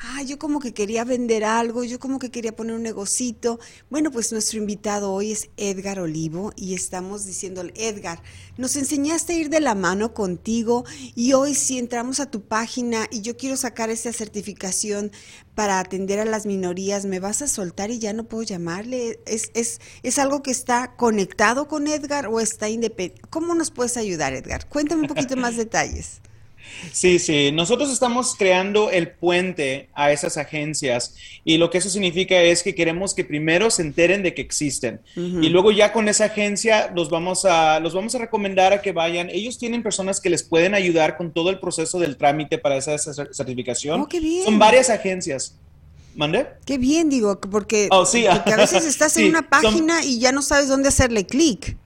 [0.00, 3.58] ah, yo como que quería vender algo, yo como que quería poner un negocito.
[3.90, 8.22] Bueno, pues nuestro invitado hoy es Edgar Olivo y estamos diciéndole, Edgar,
[8.56, 10.84] nos enseñaste a ir de la mano contigo
[11.14, 15.12] y hoy si entramos a tu página y yo quiero sacar esa certificación
[15.54, 19.20] para atender a las minorías, ¿me vas a soltar y ya no puedo llamarle?
[19.26, 23.28] ¿Es, es, es algo que está conectado con Edgar o está independiente?
[23.30, 24.68] ¿Cómo nos puedes ayudar, Edgar?
[24.68, 26.20] Cuéntame un poquito más detalles.
[26.92, 32.40] Sí, sí, nosotros estamos creando el puente a esas agencias y lo que eso significa
[32.40, 36.26] es que queremos que primero se enteren de que existen y luego ya con esa
[36.26, 39.28] agencia los vamos a los vamos a recomendar a que vayan.
[39.30, 42.98] Ellos tienen personas que les pueden ayudar con todo el proceso del trámite para esa,
[42.98, 44.00] certificación.
[44.00, 44.44] Oh, qué bien.
[44.44, 45.56] Son varias agencias.
[46.14, 46.48] ¿Mande?
[46.64, 48.26] Qué bien, digo, porque, oh, sí.
[48.28, 51.76] porque a veces estás en una página y ya no sabes dónde hacerle clic.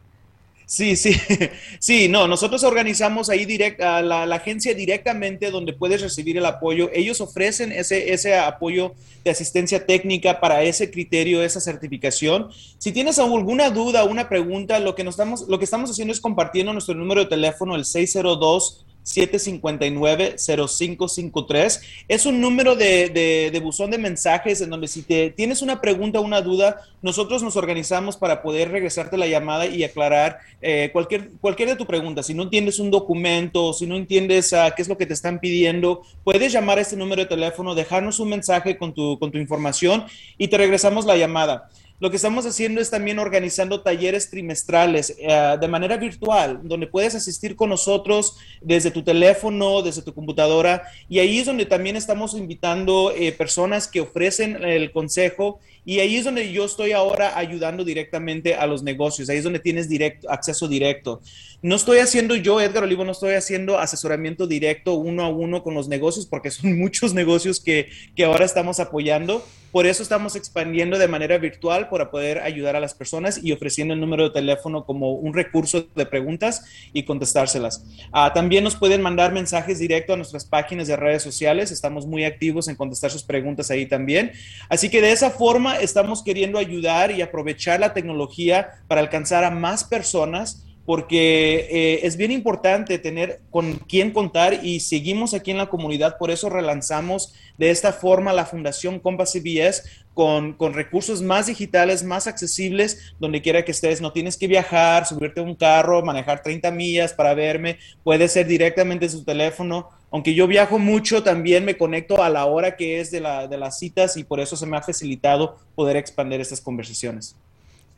[0.72, 1.14] Sí, sí,
[1.80, 6.88] sí, no, nosotros organizamos ahí directa la, la, agencia directamente donde puedes recibir el apoyo.
[6.94, 12.48] Ellos ofrecen ese, ese apoyo de asistencia técnica para ese criterio, esa certificación.
[12.78, 16.22] Si tienes alguna duda, una pregunta, lo que, nos estamos, lo que estamos haciendo es
[16.22, 18.86] compartiendo nuestro número de teléfono, el 602.
[19.04, 21.80] 759-0553.
[22.08, 26.18] Es un número de, de, buzón de mensajes en donde si te tienes una pregunta
[26.20, 31.30] o una duda, nosotros nos organizamos para poder regresarte la llamada y aclarar eh, cualquier,
[31.40, 32.22] cualquier de tu pregunta.
[32.22, 35.40] Si no entiendes un documento, si no entiendes uh, qué es lo que te están
[35.40, 39.38] pidiendo, puedes llamar a este número de teléfono, dejarnos un mensaje con tu, con tu
[39.38, 40.04] información
[40.38, 41.68] y te regresamos la llamada.
[42.02, 47.14] Lo que estamos haciendo es también organizando talleres trimestrales eh, de manera virtual, donde puedes
[47.14, 52.34] asistir con nosotros desde tu teléfono, desde tu computadora, y ahí es donde también estamos
[52.34, 57.84] invitando eh, personas que ofrecen el consejo y ahí es donde yo estoy ahora ayudando
[57.84, 61.20] directamente a los negocios, ahí es donde tienes directo, acceso directo.
[61.62, 65.74] No estoy haciendo yo, Edgar Olivo, no estoy haciendo asesoramiento directo uno a uno con
[65.74, 69.44] los negocios, porque son muchos negocios que, que ahora estamos apoyando.
[69.72, 73.94] Por eso estamos expandiendo de manera virtual para poder ayudar a las personas y ofreciendo
[73.94, 77.82] el número de teléfono como un recurso de preguntas y contestárselas.
[78.12, 81.70] Ah, también nos pueden mandar mensajes directo a nuestras páginas de redes sociales.
[81.70, 84.32] Estamos muy activos en contestar sus preguntas ahí también.
[84.68, 89.50] Así que de esa forma estamos queriendo ayudar y aprovechar la tecnología para alcanzar a
[89.50, 95.58] más personas porque eh, es bien importante tener con quién contar y seguimos aquí en
[95.58, 101.22] la comunidad, por eso relanzamos de esta forma la Fundación Compa CBS con, con, recursos
[101.22, 105.54] más digitales, más accesibles, donde quiera que estés, no tienes que viajar, subirte a un
[105.54, 109.88] carro, manejar 30 millas para verme, puede ser directamente en su teléfono.
[110.10, 113.56] Aunque yo viajo mucho, también me conecto a la hora que es de, la, de
[113.56, 117.34] las citas y por eso se me ha facilitado poder expandir estas conversaciones.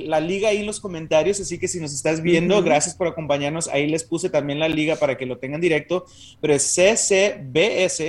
[0.07, 3.67] la liga ahí en los comentarios, así que si nos estás viendo, gracias por acompañarnos.
[3.67, 6.05] Ahí les puse también la liga para que lo tengan directo,
[6.41, 8.01] pero es ccbs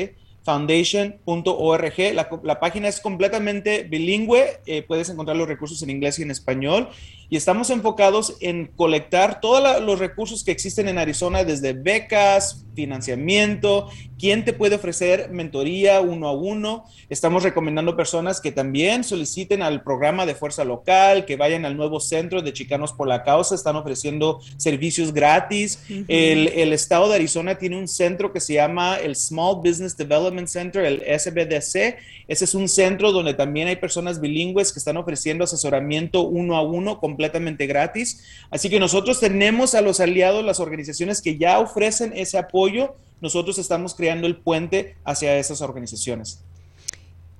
[0.46, 2.14] foundation.org.
[2.14, 6.30] La, la, página es completamente bilingüe, eh, puedes encontrar los recursos en inglés y en
[6.30, 6.88] español
[7.28, 13.88] y estamos enfocados en colectar todos los recursos que existen en Arizona, desde becas, financiamiento,
[14.18, 16.84] quién te puede ofrecer mentoría uno a uno.
[17.08, 21.98] Estamos recomendando personas que también soliciten al programa de fuerza local, que vayan al nuevo
[21.98, 25.82] centro de Chicanos por la Causa, están ofreciendo servicios gratis.
[25.88, 30.48] el, el, estado de Arizona tiene un centro que se llama el Small Business Development
[30.48, 31.96] Center, el SBDC.
[32.28, 36.62] Ese es un centro donde también hay personas bilingües que están ofreciendo asesoramiento uno a
[36.62, 38.20] uno con completamente gratis.
[38.50, 43.56] Así que nosotros tenemos a los aliados, las organizaciones que ya ofrecen ese apoyo, nosotros
[43.56, 46.40] estamos creando el puente hacia esas organizaciones.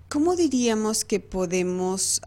[0.09, 2.23] ¿Cómo diríamos que podemos,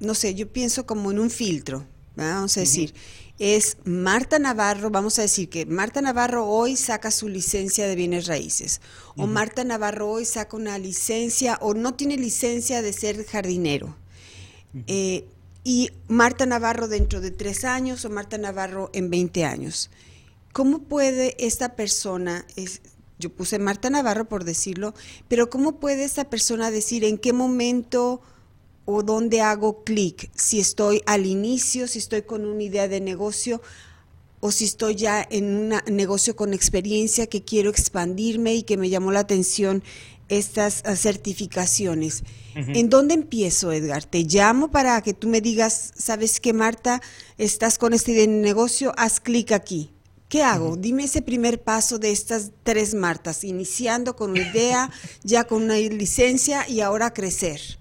[0.00, 1.84] no sé, yo pienso como en un filtro,
[2.16, 2.94] vamos a decir,
[3.38, 8.26] es Marta Navarro, vamos a decir que Marta Navarro hoy saca su licencia de bienes
[8.26, 8.80] raíces,
[9.16, 13.94] o Marta Navarro hoy saca una licencia o no tiene licencia de ser jardinero
[15.64, 19.90] y Marta Navarro dentro de tres años o Marta Navarro en 20 años.
[20.52, 22.46] ¿Cómo puede esta persona,
[23.18, 24.94] yo puse Marta Navarro por decirlo,
[25.28, 28.20] pero cómo puede esta persona decir en qué momento
[28.86, 30.30] o dónde hago clic?
[30.34, 33.60] Si estoy al inicio, si estoy con una idea de negocio
[34.40, 38.88] o si estoy ya en un negocio con experiencia que quiero expandirme y que me
[38.88, 39.82] llamó la atención
[40.28, 42.22] estas ah, certificaciones.
[42.54, 44.04] ¿En dónde empiezo, Edgar?
[44.04, 47.00] Te llamo para que tú me digas, ¿sabes qué, Marta?
[47.36, 49.92] Estás con este negocio, haz clic aquí.
[50.28, 50.76] ¿Qué hago?
[50.76, 54.90] Dime ese primer paso de estas tres Martas, iniciando con una idea,
[55.22, 57.78] ya con una licencia y ahora crecer.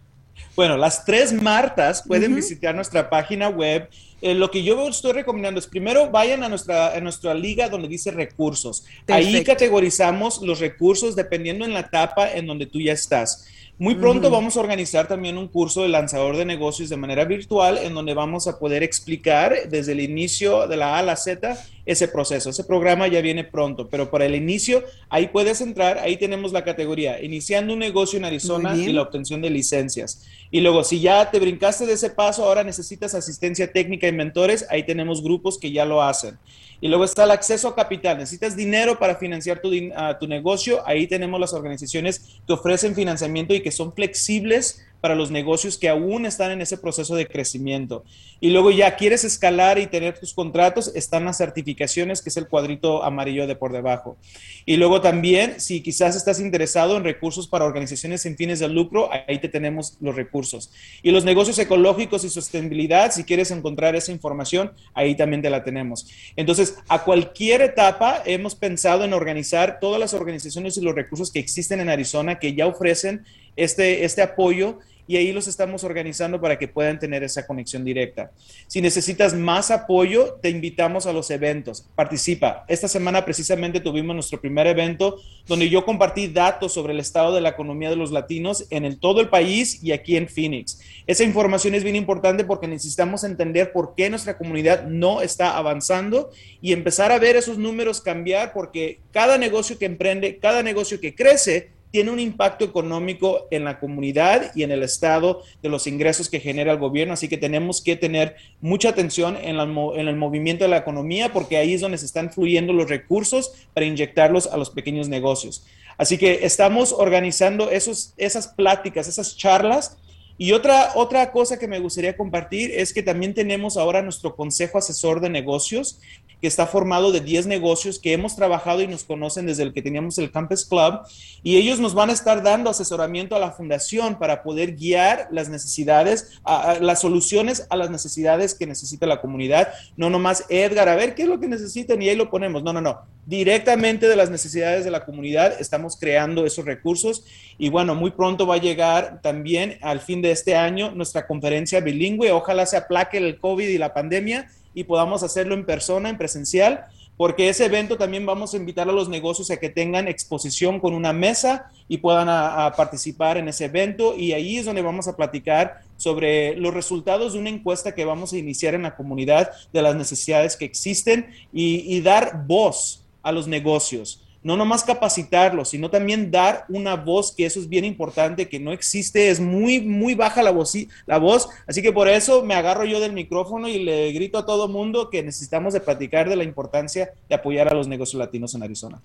[0.58, 3.88] Bueno, las tres Martas pueden visitar nuestra página web.
[4.24, 7.88] Eh, lo que yo estoy recomendando es primero vayan a nuestra, a nuestra liga donde
[7.88, 8.84] dice recursos.
[9.08, 13.48] Ahí categorizamos los recursos dependiendo en la etapa en donde tú ya estás.
[13.80, 17.78] Muy pronto vamos a organizar también un curso de lanzador de negocios de manera virtual
[17.78, 21.56] en donde vamos a poder explicar desde el inicio de la A a la Z
[21.86, 22.50] ese proceso.
[22.50, 26.64] Ese programa ya viene pronto, pero para el inicio ahí puedes entrar, ahí tenemos la
[26.64, 30.26] categoría, iniciando un negocio en Arizona y la obtención de licencias.
[30.50, 34.66] Y luego, si ya te brincaste de ese paso, ahora necesitas asistencia técnica y mentores,
[34.72, 36.40] ahí tenemos grupos que ya lo hacen.
[36.80, 38.18] Y luego está el acceso a capital.
[38.18, 39.72] Necesitas dinero para financiar tu,
[40.20, 40.82] tu negocio.
[40.88, 45.90] Ahí tenemos las organizaciones que ofrecen financiamiento y que son flexibles para los negocios que
[45.90, 48.04] aún están en ese proceso de crecimiento.
[48.40, 52.48] Y luego ya quieres escalar y tener tus contratos, están las certificaciones, que es el
[52.48, 54.18] cuadrito amarillo de por debajo.
[54.66, 59.10] Y luego también, si quizás estás interesado en recursos para organizaciones sin fines de lucro,
[59.12, 60.72] ahí te tenemos los recursos.
[61.02, 65.64] Y los negocios ecológicos y sostenibilidad, si quieres encontrar esa información, ahí también te la
[65.64, 66.08] tenemos.
[66.36, 71.40] Entonces, a cualquier etapa hemos pensado en organizar todas las organizaciones y los recursos que
[71.40, 73.26] existen en Arizona que ya ofrecen
[73.58, 78.32] este, este apoyo y ahí los estamos organizando para que puedan tener esa conexión directa.
[78.68, 81.88] Si necesitas más apoyo, te invitamos a los eventos.
[81.96, 82.66] Participa.
[82.68, 87.40] Esta semana precisamente tuvimos nuestro primer evento donde yo compartí datos sobre el estado de
[87.40, 90.82] la economía de los latinos en todo el país y aquí en Phoenix.
[91.08, 96.32] Esa información es bien importante porque necesitamos entender por qué nuestra comunidad no está avanzando
[96.62, 101.16] y empezar a ver esos números cambiar porque cada negocio que emprende, cada negocio que
[101.16, 106.30] crece, tiene un impacto económico en la comunidad y en el estado de los ingresos
[106.30, 110.70] que genera el gobierno, así que tenemos que tener mucha atención en, el movimiento de
[110.70, 114.70] la economía porque ahí es donde se están fluyendo los recursos para inyectarlos a los
[114.70, 115.66] pequeños negocios.
[115.98, 119.98] Así que estamos organizando esos, esas pláticas, esas charlas
[120.38, 124.78] y otra, otra cosa que me gustaría compartir es que también tenemos ahora nuestro Consejo
[124.78, 126.00] Asesor de Negocios,
[126.42, 129.82] que está formado de 10 negocios que hemos trabajado y nos conocen desde el que
[129.82, 131.00] teníamos el Campus Club,
[131.44, 135.50] y ellos nos van a estar dando asesoramiento a la fundación para poder guiar las
[135.50, 136.40] necesidades,
[136.80, 139.70] las soluciones a las necesidades que necesita la comunidad.
[139.96, 142.64] No nomás, Edgar, a ver qué es lo que necesitan y ahí lo ponemos.
[142.64, 143.02] No, no, no.
[143.26, 147.26] Directamente de las necesidades de la comunidad estamos creando esos recursos
[147.58, 151.82] y bueno, muy pronto va a llegar también al fin de este año nuestra conferencia
[151.82, 152.32] bilingüe.
[152.32, 156.86] Ojalá se aplaque el COVID y la pandemia y podamos hacerlo en persona, en presencial,
[157.18, 160.94] porque ese evento también vamos a invitar a los negocios a que tengan exposición con
[160.94, 162.28] una mesa y puedan
[162.76, 164.16] participar en ese evento.
[164.16, 168.34] Y ahí es donde vamos a platicar sobre los resultados de una encuesta que vamos
[168.34, 173.48] a iniciar en la comunidad de las necesidades que existen y dar voz a los
[173.48, 178.62] negocios no nomás capacitarlos, sino también dar una voz, que eso es bien importante, que
[178.62, 180.74] no existe, es muy, muy baja la voz,
[181.06, 184.46] la voz, así que por eso me agarro yo del micrófono y le grito a
[184.46, 188.56] todo mundo que necesitamos de platicar de la importancia de apoyar a los negocios latinos
[188.56, 189.02] en Arizona.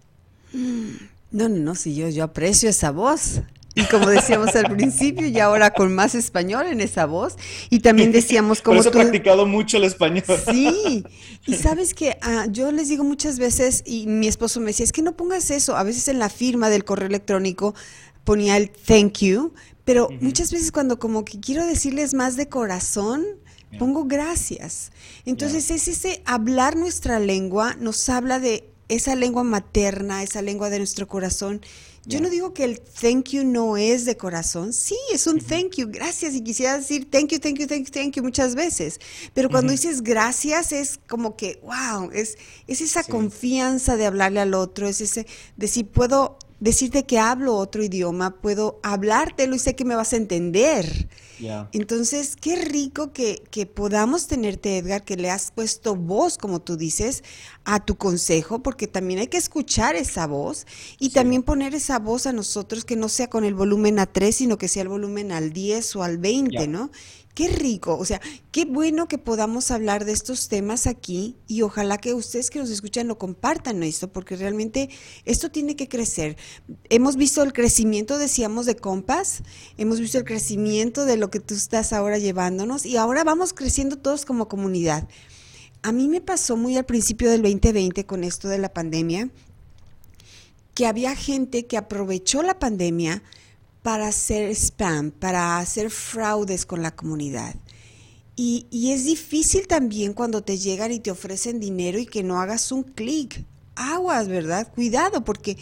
[0.53, 3.41] No, no, no, si yo, yo aprecio esa voz.
[3.75, 7.37] Y como decíamos al principio, y ahora con más español en esa voz.
[7.71, 8.77] Y también decíamos como.
[8.77, 10.25] Por eso he practicado mucho el español.
[10.51, 11.05] Sí.
[11.47, 14.93] Y sabes que ah, yo les digo muchas veces, y mi esposo me decía, es
[14.93, 15.77] que no pongas eso.
[15.77, 17.75] A veces en la firma del correo electrónico
[18.25, 19.53] ponía el thank you,
[19.85, 23.25] pero muchas veces cuando como que quiero decirles más de corazón,
[23.79, 24.93] pongo gracias.
[25.25, 30.79] Entonces es ese hablar nuestra lengua, nos habla de esa lengua materna, esa lengua de
[30.79, 31.63] nuestro corazón
[32.05, 34.73] yo no digo que el thank you no es de corazón.
[34.73, 36.35] Sí, es un thank you, gracias.
[36.35, 39.01] Y quisiera decir thank you, thank you, thank you, thank you muchas veces.
[39.35, 42.37] Pero cuando dices gracias es como que, wow, es,
[42.67, 45.27] es esa confianza de hablarle al otro, es ese
[45.57, 50.13] de si puedo decirte que hablo otro idioma, puedo hablártelo y sé que me vas
[50.13, 51.09] a entender.
[51.73, 56.77] Entonces, qué rico que, que, podamos tenerte, Edgar, que le has puesto voz, como tú
[56.77, 57.25] dices,
[57.65, 60.69] a tu consejo, porque también hay que escuchar esa voz
[61.01, 64.37] y también poner esa voz a nosotros que no sea con el volumen a 3,
[64.37, 66.93] sino que sea el volumen al 10 o al 20, ¿no?
[67.35, 68.21] Qué rico, o sea,
[68.51, 72.69] qué bueno que podamos hablar de estos temas aquí y ojalá que ustedes que nos
[72.69, 74.91] escuchan lo compartan esto, porque realmente
[75.25, 76.37] esto tiene que crecer.
[76.91, 79.45] Hemos visto el crecimiento, decíamos, de Compas,
[79.79, 83.97] hemos visto el crecimiento de lo que tú estás ahora llevándonos y ahora vamos creciendo
[83.97, 85.09] todos como comunidad.
[85.81, 89.31] A mí me pasó muy al principio del 2020 con esto de la pandemia,
[90.75, 93.23] que había gente que aprovechó la pandemia,
[93.83, 97.55] para hacer spam, para hacer fraudes con la comunidad.
[98.37, 102.41] Y, y es difícil también cuando te llegan y te ofrecen dinero y que no
[102.41, 103.45] hagas un clic.
[103.75, 104.71] Aguas, ¿verdad?
[104.73, 105.57] Cuidado, porque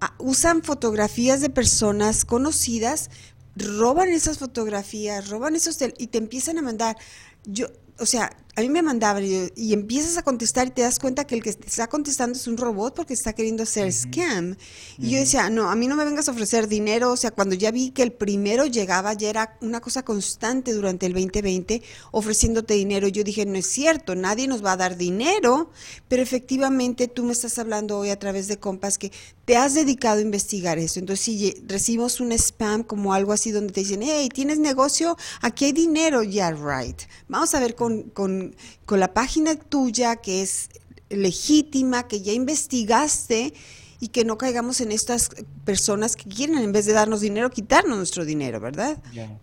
[0.00, 3.10] ah, usan fotografías de personas conocidas,
[3.56, 6.96] roban esas fotografías, roban esos y te empiezan a mandar.
[7.44, 7.68] Yo,
[7.98, 11.34] o sea, a mí me mandaban y, empiezas a contestar y te das cuenta que
[11.34, 14.56] el que está contestando es un robot porque está queriendo hacer scam.
[14.96, 17.10] Y yo decía, no, a mí no me vengas a ofrecer dinero.
[17.10, 21.06] O sea, cuando ya vi que el primero llegaba, ya era una cosa constante durante
[21.06, 21.82] el 2020
[22.12, 23.08] ofreciéndote dinero.
[23.08, 25.70] Yo dije, no es cierto, nadie nos va a dar dinero,
[26.06, 29.10] pero efectivamente tú me estás hablando hoy a través de compas que
[29.44, 31.00] te has dedicado a investigar eso.
[31.00, 35.66] Entonces, si recibimos un spam como algo así donde te dicen, hey, tienes negocio, aquí
[35.66, 37.00] hay dinero, ya, right.
[37.28, 38.43] Vamos a ver con, con
[38.84, 40.70] con, la página tuya que es
[41.10, 43.52] legítima, que ya investigaste
[44.00, 45.30] y que no caigamos en estas
[45.64, 48.98] personas que quieren, en vez de darnos dinero, quitarnos nuestro dinero, ¿verdad?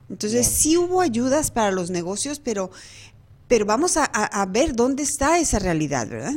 [0.09, 2.71] Entonces sí hubo ayudas para los negocios, pero,
[3.47, 6.35] pero vamos a, a, ver dónde está esa realidad, ¿verdad?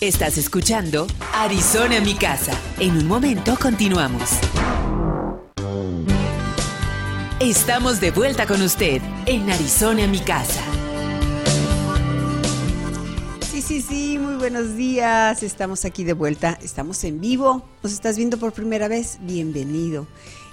[0.02, 2.52] Estás escuchando Arizona, mi casa.
[2.78, 4.30] En un momento continuamos.
[7.44, 10.62] Estamos de vuelta con usted en Arizona, mi casa.
[13.52, 15.44] Sí, sí, sí, muy buenos días.
[15.44, 16.58] Estamos aquí de vuelta.
[16.62, 17.62] Estamos en vivo.
[17.84, 19.18] ¿Nos estás viendo por primera vez?
[19.24, 20.08] Bienvenido.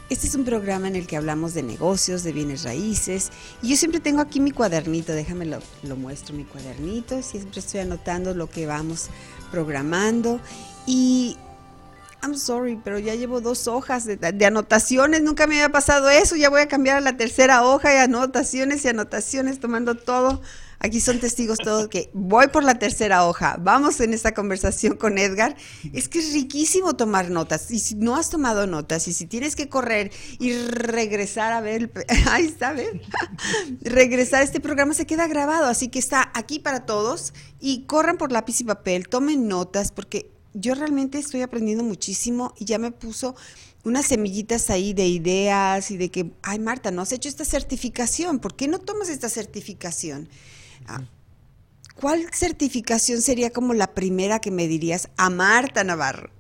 [0.09, 3.31] Este es un programa en el que hablamos de negocios, de bienes raíces.
[3.63, 5.13] Y yo siempre tengo aquí mi cuadernito.
[5.13, 7.23] Déjame lo, lo muestro, mi cuadernito.
[7.23, 9.11] Siempre estoy anotando lo que vamos
[9.53, 10.41] programando.
[10.89, 11.37] Y
[12.23, 16.51] I'm sorry, pero ya llevo dos hojas de, anotaciones, nunca me había pasado eso, ya
[16.51, 20.43] voy a cambiar a la tercera hoja y anotaciones y anotaciones, tomando todo.
[20.83, 23.59] Aquí son testigos todos que voy por la tercera hoja.
[23.61, 25.55] Vamos en esta conversación con Edgar.
[25.93, 27.71] Es que es riquísimo tomar notas.
[27.71, 31.93] Y si no has tomado notas y si tienes que correr y regresar a ver,
[32.31, 33.03] ahí está, ¿ven?
[33.83, 35.67] regresar, este programa se queda grabado.
[35.67, 40.31] Así que está aquí para todos y corran por lápiz y papel, tomen notas porque
[40.55, 43.37] yo realmente estoy aprendiendo muchísimo y ya me puso
[43.85, 48.39] unas semillitas ahí de ideas y de que, ay Marta, no has hecho esta certificación,
[48.39, 50.29] ¿por qué no tomas esta certificación?
[50.87, 51.03] Ah,
[51.95, 56.31] ¿Cuál certificación sería como la primera que me dirías a Marta Navarro?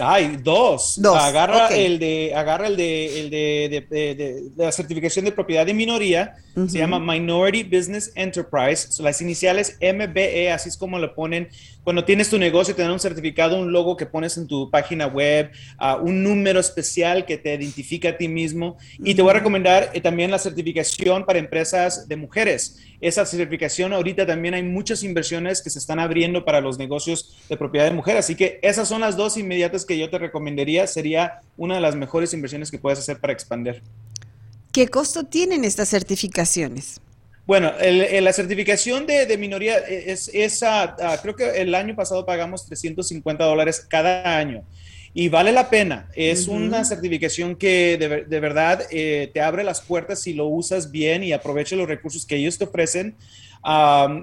[0.00, 0.94] Ay, dos.
[0.98, 1.16] dos.
[1.16, 6.36] Agarra el de, agarra el de, el de, de, la certificación de propiedad de minoría
[6.66, 9.00] Se llama Minority Business Enterprise.
[9.02, 11.48] las iniciales MBE, así es como lo ponen.
[11.84, 15.06] Cuando tienes tu negocio, te dan un certificado, un logo que pones en tu página
[15.06, 15.50] web,
[15.80, 18.76] uh, un número especial que te identifica a ti mismo.
[18.98, 22.78] Y te voy a recomendar eh, también la certificación para empresas de mujeres.
[23.00, 27.56] Esa certificación, ahorita también hay muchas inversiones que se están abriendo para los negocios de
[27.56, 28.24] propiedad de mujeres.
[28.24, 30.86] Así que esas son las dos inmediatas que yo te recomendaría.
[30.86, 33.82] Sería una de las mejores inversiones que puedes hacer para expandir.
[34.78, 37.00] ¿Qué costo tienen estas certificaciones?
[37.48, 43.84] Bueno, la certificación de, minoría es, esa, creo que el año pasado pagamos 350 dólares
[43.90, 44.62] cada año
[45.12, 46.08] y vale la pena.
[46.14, 51.24] Es una certificación que de, verdad eh, te abre las puertas si lo usas bien
[51.24, 53.16] y aprovecha los recursos que ellos te ofrecen.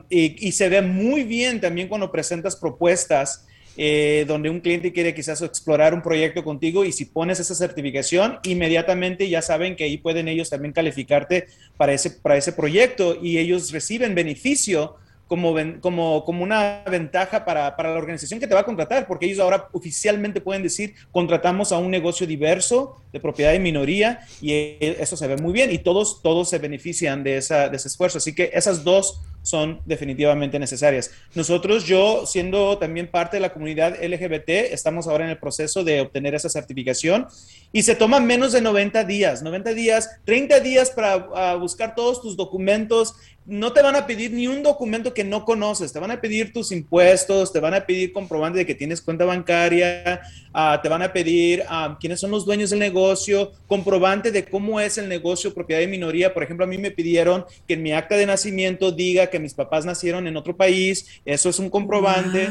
[0.10, 3.46] y, y, se ve muy bien también cuando presentas propuestas
[3.78, 8.40] eh, donde un cliente quiere quizás explorar un proyecto contigo y si pones esa certificación,
[8.44, 11.48] inmediatamente ya saben que ahí pueden ellos también calificarte
[11.78, 14.96] para ese, para ese proyecto y ellos reciben beneficio
[15.28, 19.26] como, como, como una ventaja para, para, la organización que te va a contratar, porque
[19.26, 24.52] ellos ahora oficialmente pueden decir, contratamos a un negocio diverso de propiedad de minoría y
[24.52, 27.88] e, eso se ve muy bien y todos, todos se benefician de, esa, de ese
[27.88, 28.20] esfuerzo.
[28.20, 31.12] Así que esas dos son definitivamente necesarias.
[31.36, 36.02] Nosotros, yo siendo también parte de la comunidad LGBT, estamos ahora en el proceso de
[36.02, 37.28] obtener esa certificación
[37.72, 42.22] y se toma menos de 90 días, 90 días, 30 días para ah, buscar todos
[42.22, 43.14] tus documentos.
[43.46, 46.52] No te van a pedir ni un documento que no conoces, te van a pedir
[46.52, 50.22] tus impuestos, te van a pedir comprobante de que tienes cuenta bancaria,
[50.52, 54.80] ah, te van a pedir ah, quiénes son los dueños del negocio, comprobante de cómo
[54.80, 56.34] es el negocio propiedad de minoría.
[56.34, 59.54] Por ejemplo, a mí me pidieron que en mi acta de nacimiento diga que mis
[59.54, 62.50] papás nacieron en otro país, eso es un comprobante.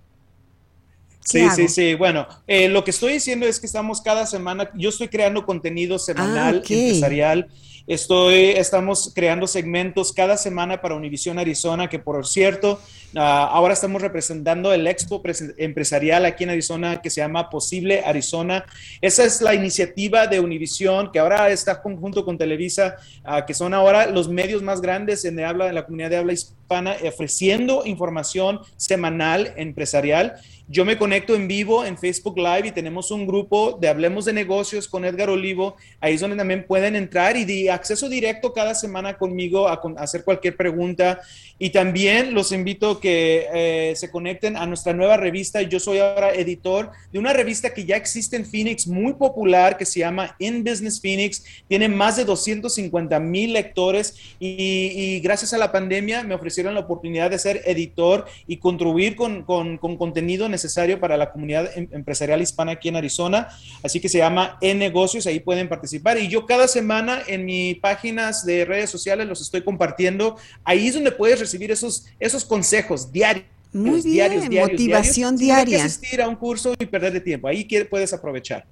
[1.24, 1.94] Sí, sí, sí.
[1.94, 5.98] Bueno, eh, lo que estoy diciendo es que estamos cada semana, yo estoy creando contenido
[5.98, 7.48] semanal, ah, empresarial
[7.88, 12.78] Estoy, estamos creando segmentos cada semana para Univision Arizona, que por cierto,
[13.16, 15.22] ah, ahora estamos representando el expo
[15.56, 18.64] empresarial aquí en Arizona que se llama Posible Arizona.
[19.00, 23.74] Esa es la iniciativa de Univision, que ahora está conjunto con Televisa, ah, que son
[23.74, 28.60] ahora los medios más grandes en, habla, en la comunidad de habla hispana, ofreciendo información
[28.76, 30.40] semanal empresarial.
[30.70, 34.34] Yo me conecto en vivo en Facebook Live y tenemos un grupo de Hablemos de
[34.34, 35.76] Negocios con Edgar Olivo.
[35.98, 40.24] Ahí es donde también pueden entrar y de acceso directo cada semana conmigo a, hacer
[40.24, 41.22] cualquier pregunta.
[41.58, 45.62] Y también los invito que eh, se conecten a nuestra nueva revista.
[45.62, 49.84] Yo soy ahora editor de una revista que ya existe en Phoenix, muy popular, que
[49.84, 51.44] se llama In Business Phoenix.
[51.68, 57.30] Tiene más de 250 mil lectores y, gracias a la pandemia me ofrecieron la oportunidad
[57.30, 62.40] de ser editor y contribuir con, con, con contenido necesario para la comunidad em, empresarial
[62.40, 63.48] hispana aquí en Arizona.
[63.82, 66.18] Así que se llama E-Negocios, ahí pueden participar.
[66.18, 70.36] Y yo cada semana en mis páginas de redes sociales los estoy compartiendo.
[70.64, 73.44] Ahí es donde puedes recibir esos, esos consejos diarios.
[73.72, 75.78] Muy bien, motivación diaria.
[75.78, 77.48] Sin asistir a un curso y perder de tiempo.
[77.48, 78.66] Ahí puedes aprovechar.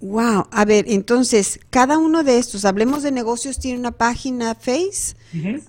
[0.00, 5.16] Wow, a ver, entonces, cada uno de estos, hablemos de negocios, tiene una página Face.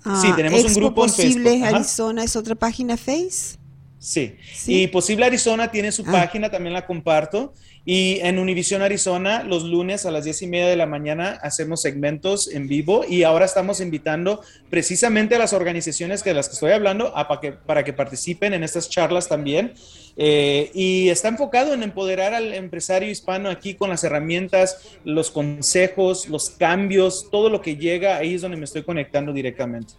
[0.03, 3.57] Ah, sí, tenemos un grupo Posible en Arizona es otra página Face.
[3.99, 4.35] Sí.
[4.67, 6.11] y Posible Arizona tiene su ah.
[6.11, 7.53] página, también la comparto.
[7.89, 11.81] Y en Univision Arizona, los lunes a las diez y media de la mañana hacemos
[11.81, 16.71] segmentos en vivo y ahora estamos invitando precisamente a las organizaciones de las que estoy
[16.71, 19.73] hablando para, que, para que participen en estas charlas también.
[20.17, 26.27] Eh, y está enfocado en empoderar al empresario hispano aquí con las herramientas, los consejos,
[26.27, 29.93] los cambios, todo lo que llega, ahí es donde me estoy conectando directamente.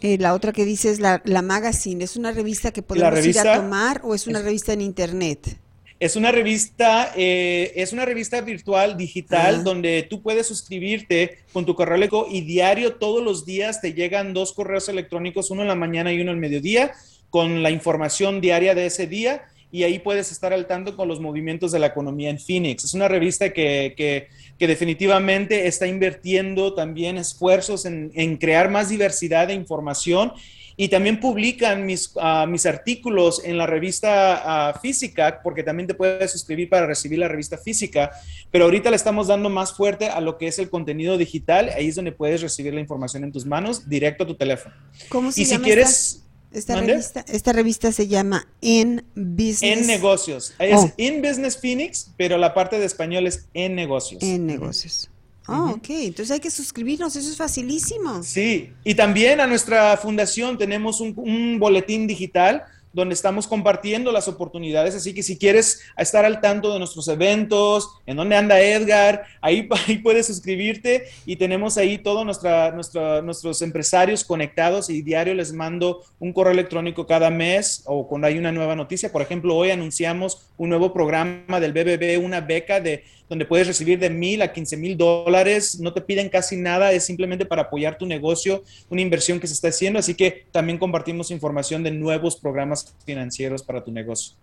[0.00, 2.04] Eh, la otra que dice es la, la, Magazine.
[2.04, 5.58] ¿Es una revista que podemos ir a tomar o es una revista en internet?
[6.00, 11.74] Es una revista, eh, es una revista virtual, digital, donde tú puedes suscribirte con tu
[11.74, 15.74] correo electrónico y diario, todos los días, te llegan dos correos electrónicos, uno en la
[15.74, 16.92] mañana y uno en el mediodía,
[17.30, 21.20] con la información diaria de ese día y ahí puedes estar al tanto con los
[21.20, 22.84] movimientos de la economía en Phoenix.
[22.84, 29.48] Es una revista que, que, definitivamente está invirtiendo también esfuerzos en, en crear más diversidad
[29.48, 30.32] de información
[30.80, 35.94] y también publican mis, uh, mis artículos en la revista uh, física, porque también te
[35.94, 38.12] puedes suscribir para recibir la revista física,
[38.52, 41.88] pero ahorita le estamos dando más fuerte a lo que es el contenido digital, ahí
[41.88, 44.72] es donde puedes recibir la información en tus manos, directo a tu teléfono.
[45.08, 45.88] ¿Cómo se y llama si quieres...
[45.88, 49.62] Esta, esta revista, esta revista se llama En Business.
[49.62, 50.54] En Negocios.
[50.58, 50.92] Es oh.
[50.96, 54.22] In Business Phoenix, pero la parte de español es En Negocios.
[54.22, 55.10] En Negocios.
[55.46, 55.88] Ah, ok.
[55.88, 58.22] Entonces hay que suscribirnos, eso es facilísimo.
[58.22, 64.28] Sí, y también a nuestra fundación tenemos un, un, boletín digital donde estamos compartiendo las
[64.28, 69.24] oportunidades, así que si quieres estar al tanto de nuestros eventos, en dónde anda Edgar,
[69.40, 76.04] ahí, ahí puedes suscribirte y tenemos ahí todos nuestros empresarios conectados y diario les mando
[76.18, 79.12] un correo electrónico cada mes o cuando hay una nueva noticia.
[79.12, 83.98] Por ejemplo, hoy anunciamos un nuevo programa del BBB, una beca de donde puedes recibir
[83.98, 87.98] de mil a quince mil dólares, no te piden casi nada, es simplemente para apoyar
[87.98, 92.36] tu negocio, una inversión que se está haciendo, así que también compartimos información de nuevos
[92.36, 94.34] programas financieros para tu negocio.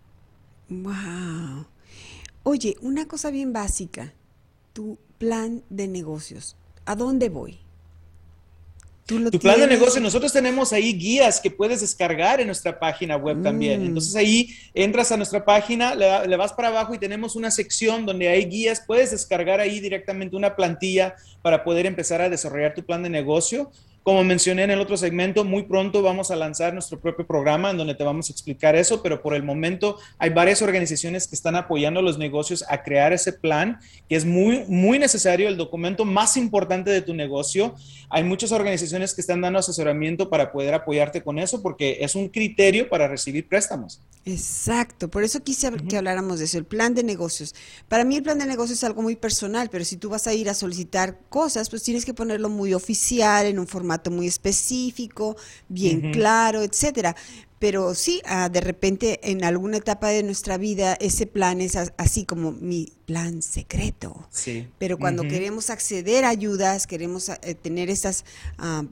[0.69, 1.65] Wow.
[2.43, 4.13] Oye, una cosa bien básica,
[4.73, 6.55] tu plan de negocios,
[6.85, 7.64] ¿a dónde voy?
[9.05, 9.39] Tu tienes?
[9.39, 13.43] plan de negocio, nosotros tenemos ahí guías que puedes descargar en nuestra página web mm.
[13.43, 13.85] también.
[13.85, 18.05] Entonces ahí entras a nuestra página, le, le, vas para abajo y tenemos una sección
[18.05, 22.83] donde hay guías, puedes descargar ahí directamente una plantilla para poder empezar a desarrollar tu
[22.83, 23.71] plan de negocio.
[24.05, 27.77] Como mencioné en el otro segmento, muy pronto vamos a lanzar nuestro propio programa en
[27.77, 31.55] donde te vamos a explicar eso, pero por el momento hay varias organizaciones que están
[31.55, 36.05] apoyando a los negocios a crear ese plan, que es muy, muy necesario, el documento
[36.05, 37.73] más importante de tu negocio.
[38.11, 42.29] Hay muchas organizaciones que están dando asesoramiento para poder apoyarte con eso, porque es un
[42.29, 44.01] criterio para recibir préstamos.
[44.23, 45.87] Exacto, por eso quise uh -huh.
[45.87, 47.55] que habláramos de eso, el plan de negocios.
[47.87, 50.33] Para mí el plan de negocios es algo muy personal, pero si tú vas a
[50.35, 55.35] ir a solicitar cosas, pues tienes que ponerlo muy oficial, en un formato muy específico,
[55.69, 56.13] bien uh -huh.
[56.13, 57.15] claro, etcétera.
[57.57, 62.25] Pero sí, uh, de repente en alguna etapa de nuestra vida ese plan es así
[62.25, 64.27] como mi plan secreto.
[64.29, 64.67] Sí.
[64.77, 65.29] Pero cuando uh -huh.
[65.29, 68.25] queremos acceder a ayudas, queremos uh, tener esas
[68.59, 68.85] uh,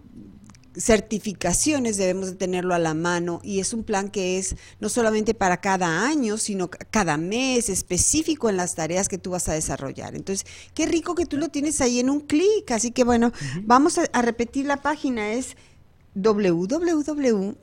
[0.76, 5.34] certificaciones debemos de tenerlo a la mano y es un plan que es no solamente
[5.34, 10.16] para cada año, sino cada mes específico en las tareas que tú vas a desarrollar.
[10.16, 12.72] Entonces, qué rico que tú lo tienes ahí en un clic.
[12.72, 13.64] Así que bueno, uh -huh.
[13.66, 15.56] vamos a, a, repetir la página, es
[16.16, 17.56] www.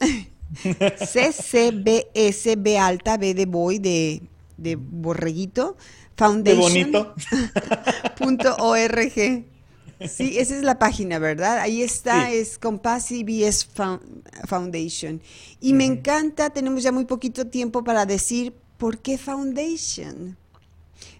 [2.78, 4.22] Alta, B de boy, de,
[4.56, 5.76] de borreguito,
[6.16, 7.14] foundation.
[10.08, 11.58] Sí, esa es la página, ¿verdad?
[11.58, 12.36] Ahí está, sí.
[12.36, 13.66] es Compass CBS
[14.46, 15.20] Foundation.
[15.60, 15.76] Y uh -huh.
[15.76, 20.36] me encanta, tenemos ya muy poquito tiempo para decir por qué Foundation.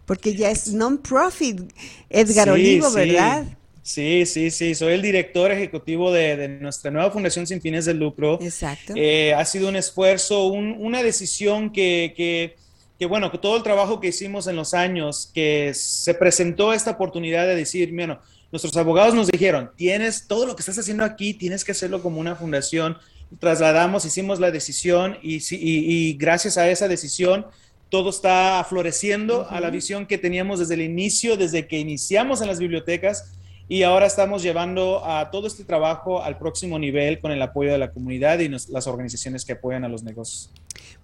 [0.06, 1.72] Porque ya es non-profit,
[2.08, 2.96] Edgar sí, Olivo, sí.
[2.96, 3.46] ¿verdad?
[3.82, 7.94] Sí, sí, sí, soy el director ejecutivo de, de, nuestra nueva fundación sin fines de
[7.94, 8.38] lucro.
[8.40, 8.92] Exacto.
[8.96, 12.56] Eh, ha sido un esfuerzo, un, una decisión que, que,
[12.98, 16.92] que, bueno, que todo el trabajo que hicimos en los años, que se presentó esta
[16.92, 18.20] oportunidad de decir, bueno,
[18.52, 22.20] nuestros abogados nos dijeron, tienes todo lo que estás haciendo aquí, tienes que hacerlo como
[22.20, 22.96] una fundación.
[23.38, 27.46] Trasladamos, hicimos la decisión y, y, y gracias a esa decisión
[27.90, 29.56] todo está floreciendo uh -huh.
[29.56, 33.32] a la visión que teníamos desde el inicio, desde que iniciamos en las bibliotecas
[33.68, 37.78] y ahora estamos llevando a todo este trabajo al próximo nivel con el apoyo de
[37.78, 40.50] la comunidad y nos, las organizaciones que apoyan a los negocios.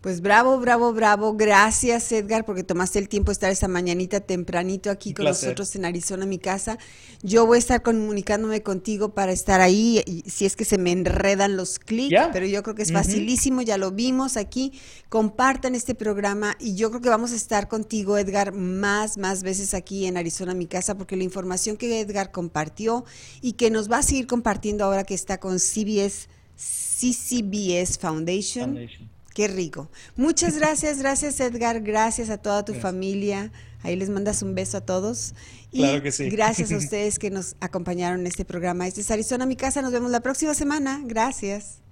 [0.07, 1.35] Pues bravo, bravo, bravo.
[1.35, 5.49] Gracias, Edgar, porque tomaste el tiempo de estar esta mañanita tempranito aquí Un con placer.
[5.49, 6.79] nosotros en Arizona, mi casa.
[7.25, 11.57] Yo voy a estar comunicándome contigo para estar ahí, si es que se me enredan
[11.57, 12.31] los clics, yeah.
[12.33, 13.67] pero yo creo que es facilísimo, uh -huh.
[13.67, 14.71] ya lo vimos aquí.
[15.09, 19.75] Compartan este programa y yo creo que vamos a estar contigo, Edgar, más, más veces
[19.75, 23.05] aquí en Arizona, mi casa, porque la información que Edgar compartió
[23.43, 28.75] y que nos va a seguir compartiendo ahora que está con CBS, CCBS Foundation.
[28.75, 29.91] Foundation Qué rico.
[30.17, 32.91] Muchas gracias, gracias Edgar, gracias a toda tu gracias.
[32.91, 33.53] familia.
[33.83, 35.35] Ahí les mandas un beso a todos.
[35.71, 36.31] Y claro que sí.
[36.31, 38.87] gracias a ustedes que nos acompañaron en este programa.
[38.89, 39.83] Este es Arizona, mi casa.
[39.83, 41.03] Nos vemos la próxima semana.
[41.05, 41.83] Gracias.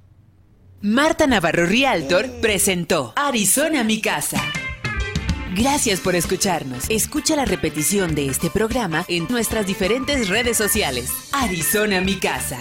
[0.81, 4.41] Marta Navarro Rialtor presentó Arizona, mi casa.
[5.55, 6.87] Gracias por escucharnos.
[6.89, 11.11] Escucha la repetición de este programa en nuestras diferentes redes sociales.
[11.33, 12.59] Arizona, mi casa.